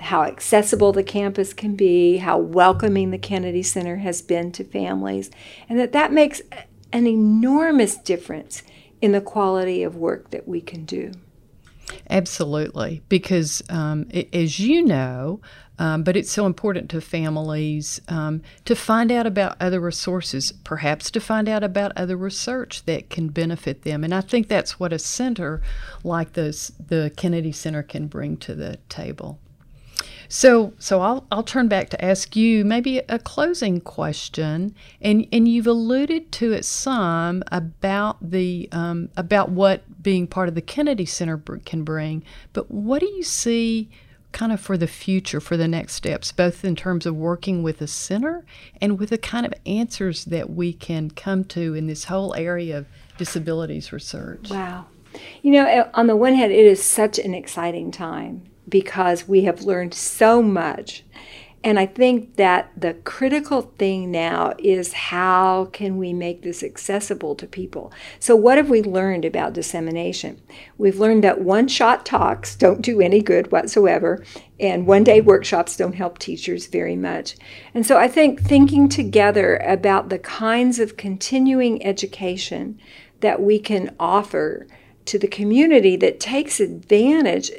how 0.00 0.24
accessible 0.24 0.92
the 0.92 1.02
campus 1.02 1.52
can 1.52 1.76
be, 1.76 2.18
how 2.18 2.36
welcoming 2.38 3.10
the 3.10 3.18
Kennedy 3.18 3.62
Center 3.62 3.96
has 3.96 4.22
been 4.22 4.52
to 4.52 4.64
families, 4.64 5.30
and 5.68 5.78
that 5.78 5.92
that 5.92 6.12
makes 6.12 6.42
an 6.94 7.06
enormous 7.08 7.96
difference 7.96 8.62
in 9.02 9.12
the 9.12 9.20
quality 9.20 9.82
of 9.82 9.96
work 9.96 10.30
that 10.30 10.48
we 10.48 10.60
can 10.60 10.84
do. 10.84 11.12
Absolutely, 12.08 13.02
because 13.08 13.62
um, 13.68 14.06
it, 14.10 14.32
as 14.34 14.58
you 14.60 14.82
know, 14.82 15.40
um, 15.78 16.04
but 16.04 16.16
it's 16.16 16.30
so 16.30 16.46
important 16.46 16.88
to 16.90 17.00
families 17.00 18.00
um, 18.08 18.42
to 18.64 18.76
find 18.76 19.10
out 19.10 19.26
about 19.26 19.56
other 19.60 19.80
resources, 19.80 20.52
perhaps 20.52 21.10
to 21.10 21.20
find 21.20 21.48
out 21.48 21.64
about 21.64 21.92
other 21.96 22.16
research 22.16 22.84
that 22.86 23.10
can 23.10 23.28
benefit 23.28 23.82
them. 23.82 24.04
And 24.04 24.14
I 24.14 24.20
think 24.20 24.48
that's 24.48 24.78
what 24.78 24.92
a 24.92 24.98
center 24.98 25.60
like 26.04 26.34
this, 26.34 26.70
the 26.78 27.12
Kennedy 27.16 27.52
Center 27.52 27.82
can 27.82 28.06
bring 28.06 28.36
to 28.38 28.54
the 28.54 28.78
table. 28.88 29.40
So, 30.28 30.72
so 30.78 31.00
I'll 31.00 31.26
I'll 31.30 31.42
turn 31.42 31.68
back 31.68 31.90
to 31.90 32.04
ask 32.04 32.36
you 32.36 32.64
maybe 32.64 32.98
a 33.08 33.18
closing 33.18 33.80
question, 33.80 34.74
and 35.00 35.26
and 35.32 35.48
you've 35.48 35.66
alluded 35.66 36.32
to 36.32 36.52
it 36.52 36.64
some 36.64 37.42
about 37.50 38.18
the 38.20 38.68
um, 38.72 39.10
about 39.16 39.50
what 39.50 40.02
being 40.02 40.26
part 40.26 40.48
of 40.48 40.54
the 40.54 40.62
Kennedy 40.62 41.06
Center 41.06 41.38
can 41.38 41.84
bring. 41.84 42.22
But 42.52 42.70
what 42.70 43.00
do 43.00 43.06
you 43.06 43.22
see? 43.22 43.90
kind 44.32 44.50
of 44.50 44.60
for 44.60 44.76
the 44.76 44.88
future, 44.88 45.40
for 45.40 45.56
the 45.56 45.68
next 45.68 45.94
steps, 45.94 46.32
both 46.32 46.64
in 46.64 46.74
terms 46.74 47.06
of 47.06 47.14
working 47.14 47.62
with 47.62 47.78
the 47.78 47.86
center 47.86 48.44
and 48.80 48.98
with 48.98 49.10
the 49.10 49.18
kind 49.18 49.46
of 49.46 49.54
answers 49.64 50.24
that 50.24 50.50
we 50.50 50.72
can 50.72 51.08
come 51.08 51.44
to 51.44 51.74
in 51.74 51.86
this 51.86 52.06
whole 52.06 52.34
area 52.34 52.78
of 52.78 52.86
disabilities 53.16 53.92
research. 53.92 54.50
Wow. 54.50 54.86
You 55.42 55.52
know, 55.52 55.88
on 55.94 56.08
the 56.08 56.16
one 56.16 56.34
hand, 56.34 56.50
it 56.50 56.66
is 56.66 56.82
such 56.82 57.20
an 57.20 57.32
exciting 57.32 57.92
time 57.92 58.42
because 58.68 59.28
we 59.28 59.44
have 59.44 59.62
learned 59.62 59.94
so 59.94 60.42
much. 60.42 61.04
And 61.64 61.78
I 61.78 61.86
think 61.86 62.36
that 62.36 62.70
the 62.76 62.92
critical 62.92 63.62
thing 63.78 64.10
now 64.10 64.52
is 64.58 64.92
how 64.92 65.70
can 65.72 65.96
we 65.96 66.12
make 66.12 66.42
this 66.42 66.62
accessible 66.62 67.34
to 67.36 67.46
people? 67.46 67.90
So, 68.20 68.36
what 68.36 68.58
have 68.58 68.68
we 68.68 68.82
learned 68.82 69.24
about 69.24 69.54
dissemination? 69.54 70.42
We've 70.76 71.00
learned 71.00 71.24
that 71.24 71.40
one 71.40 71.68
shot 71.68 72.04
talks 72.04 72.54
don't 72.54 72.82
do 72.82 73.00
any 73.00 73.22
good 73.22 73.50
whatsoever, 73.50 74.22
and 74.60 74.86
one 74.86 75.04
day 75.04 75.22
workshops 75.22 75.74
don't 75.74 75.94
help 75.94 76.18
teachers 76.18 76.66
very 76.66 76.96
much. 76.96 77.34
And 77.72 77.86
so, 77.86 77.96
I 77.96 78.08
think 78.08 78.42
thinking 78.42 78.90
together 78.90 79.56
about 79.56 80.10
the 80.10 80.18
kinds 80.18 80.78
of 80.78 80.98
continuing 80.98 81.82
education 81.82 82.78
that 83.20 83.40
we 83.40 83.58
can 83.58 83.96
offer 83.98 84.66
to 85.06 85.18
the 85.18 85.28
community 85.28 85.96
that 85.96 86.20
takes 86.20 86.60
advantage 86.60 87.50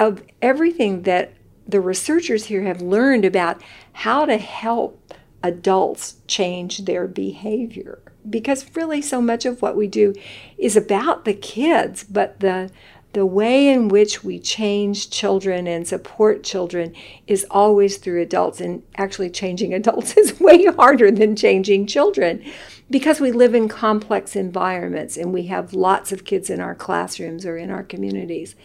of 0.00 0.24
everything 0.40 1.02
that 1.02 1.34
the 1.68 1.80
researchers 1.80 2.46
here 2.46 2.62
have 2.62 2.80
learned 2.80 3.24
about 3.24 3.62
how 3.92 4.24
to 4.24 4.38
help 4.38 5.14
adults 5.42 6.16
change 6.26 6.86
their 6.86 7.06
behavior. 7.06 8.00
Because 8.28 8.74
really, 8.74 9.00
so 9.00 9.22
much 9.22 9.46
of 9.46 9.62
what 9.62 9.76
we 9.76 9.86
do 9.86 10.14
is 10.58 10.76
about 10.76 11.24
the 11.24 11.34
kids, 11.34 12.02
but 12.02 12.40
the 12.40 12.70
the 13.12 13.26
way 13.26 13.66
in 13.66 13.88
which 13.88 14.22
we 14.22 14.38
change 14.38 15.10
children 15.10 15.66
and 15.66 15.88
support 15.88 16.44
children 16.44 16.94
is 17.26 17.44
always 17.50 17.96
through 17.96 18.22
adults. 18.22 18.60
And 18.60 18.82
actually, 18.96 19.30
changing 19.30 19.74
adults 19.80 20.16
is 20.16 20.40
way 20.40 20.66
harder 20.66 21.10
than 21.10 21.36
changing 21.36 21.86
children 21.86 22.44
because 22.90 23.20
we 23.20 23.30
live 23.30 23.54
in 23.54 23.68
complex 23.68 24.34
environments 24.34 25.16
and 25.16 25.32
we 25.32 25.44
have 25.44 25.72
lots 25.72 26.10
of 26.10 26.24
kids 26.24 26.50
in 26.50 26.60
our 26.60 26.74
classrooms 26.74 27.46
or 27.46 27.56
in 27.56 27.70
our 27.70 27.84
communities. 27.84 28.56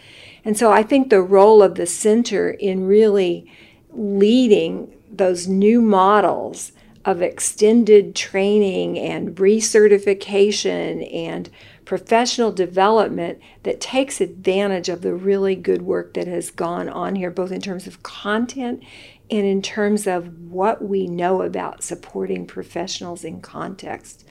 And 0.44 0.58
so 0.58 0.72
I 0.72 0.82
think 0.82 1.08
the 1.08 1.22
role 1.22 1.62
of 1.62 1.76
the 1.76 1.86
center 1.86 2.50
in 2.50 2.86
really 2.86 3.50
leading 3.90 4.92
those 5.10 5.46
new 5.46 5.80
models 5.80 6.72
of 7.04 7.22
extended 7.22 8.16
training 8.16 8.98
and 8.98 9.36
recertification 9.36 11.14
and 11.14 11.48
professional 11.84 12.50
development 12.50 13.38
that 13.62 13.80
takes 13.80 14.20
advantage 14.20 14.88
of 14.88 15.02
the 15.02 15.14
really 15.14 15.54
good 15.54 15.82
work 15.82 16.14
that 16.14 16.26
has 16.26 16.50
gone 16.50 16.88
on 16.88 17.14
here, 17.14 17.30
both 17.30 17.52
in 17.52 17.60
terms 17.60 17.86
of 17.86 18.02
content 18.02 18.82
and 19.30 19.44
in 19.46 19.62
terms 19.62 20.06
of 20.06 20.38
what 20.40 20.82
we 20.82 21.06
know 21.06 21.42
about 21.42 21.82
supporting 21.82 22.46
professionals 22.46 23.24
in 23.24 23.40
context. 23.40 24.24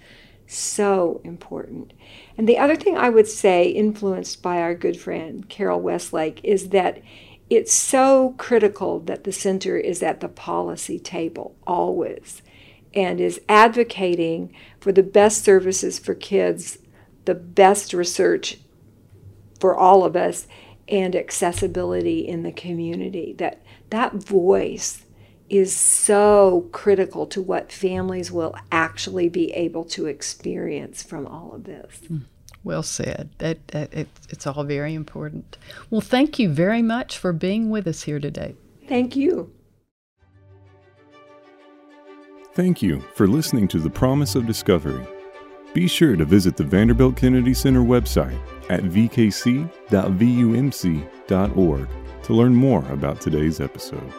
So 0.47 1.21
important. 1.23 1.93
And 2.37 2.47
the 2.47 2.57
other 2.57 2.75
thing 2.75 2.97
I 2.97 3.09
would 3.09 3.27
say, 3.27 3.67
influenced 3.67 4.41
by 4.41 4.61
our 4.61 4.75
good 4.75 4.99
friend 4.99 5.49
Carol 5.49 5.81
Westlake, 5.81 6.39
is 6.43 6.69
that 6.69 7.01
it's 7.49 7.73
so 7.73 8.35
critical 8.37 8.99
that 9.01 9.23
the 9.23 9.31
center 9.31 9.77
is 9.77 10.01
at 10.01 10.19
the 10.19 10.29
policy 10.29 10.99
table 10.99 11.55
always 11.65 12.41
and 12.93 13.19
is 13.19 13.41
advocating 13.49 14.53
for 14.79 14.91
the 14.91 15.03
best 15.03 15.43
services 15.43 15.99
for 15.99 16.15
kids 16.15 16.77
the 17.25 17.35
best 17.35 17.93
research 17.93 18.59
for 19.59 19.75
all 19.75 20.05
of 20.05 20.15
us 20.15 20.47
and 20.87 21.15
accessibility 21.15 22.19
in 22.19 22.43
the 22.43 22.51
community. 22.51 23.33
That 23.37 23.61
that 23.89 24.13
voice 24.13 25.05
is 25.49 25.75
so 25.75 26.67
critical 26.71 27.25
to 27.27 27.41
what 27.41 27.71
families 27.71 28.31
will 28.31 28.55
actually 28.71 29.29
be 29.29 29.51
able 29.51 29.83
to 29.85 30.07
experience 30.07 31.03
from 31.03 31.27
all 31.27 31.53
of 31.53 31.65
this. 31.65 32.01
Hmm. 32.07 32.17
Well 32.63 32.83
said. 32.83 33.29
That, 33.37 33.67
that 33.69 33.93
it, 33.93 34.07
it's 34.29 34.47
all 34.47 34.63
very 34.63 34.95
important. 34.95 35.57
Well, 35.91 36.01
thank 36.01 36.39
you 36.39 36.49
very 36.49 36.81
much 36.81 37.17
for 37.17 37.31
being 37.31 37.69
with 37.69 37.85
us 37.85 38.03
here 38.03 38.19
today. 38.19 38.55
Thank 38.87 39.15
you. 39.15 39.51
Thank 42.53 42.81
you 42.81 43.01
for 43.13 43.27
listening 43.27 43.67
to 43.69 43.79
The 43.79 43.89
Promise 43.89 44.35
of 44.35 44.47
Discovery. 44.47 45.05
Be 45.73 45.87
sure 45.87 46.15
to 46.15 46.25
visit 46.25 46.55
the 46.55 46.63
Vanderbilt 46.63 47.17
Kennedy 47.17 47.53
Center 47.53 47.81
website 47.81 48.39
at 48.69 48.81
vkc.vumc.org 48.83 49.69
to 52.25 52.33
learn 52.33 52.55
more 52.55 52.83
about 52.91 53.21
today's 53.21 53.61
episode. 53.61 54.11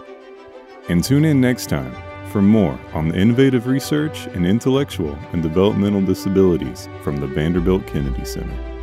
And 0.88 1.02
tune 1.02 1.24
in 1.24 1.40
next 1.40 1.68
time 1.68 1.92
for 2.30 2.40
more 2.40 2.78
on 2.92 3.08
the 3.08 3.18
innovative 3.18 3.66
research 3.66 4.26
and 4.26 4.46
intellectual 4.46 5.18
and 5.32 5.42
developmental 5.42 6.02
disabilities 6.02 6.88
from 7.02 7.16
the 7.16 7.26
Vanderbilt 7.26 7.84
Kennedy 7.88 8.24
Center. 8.24 8.75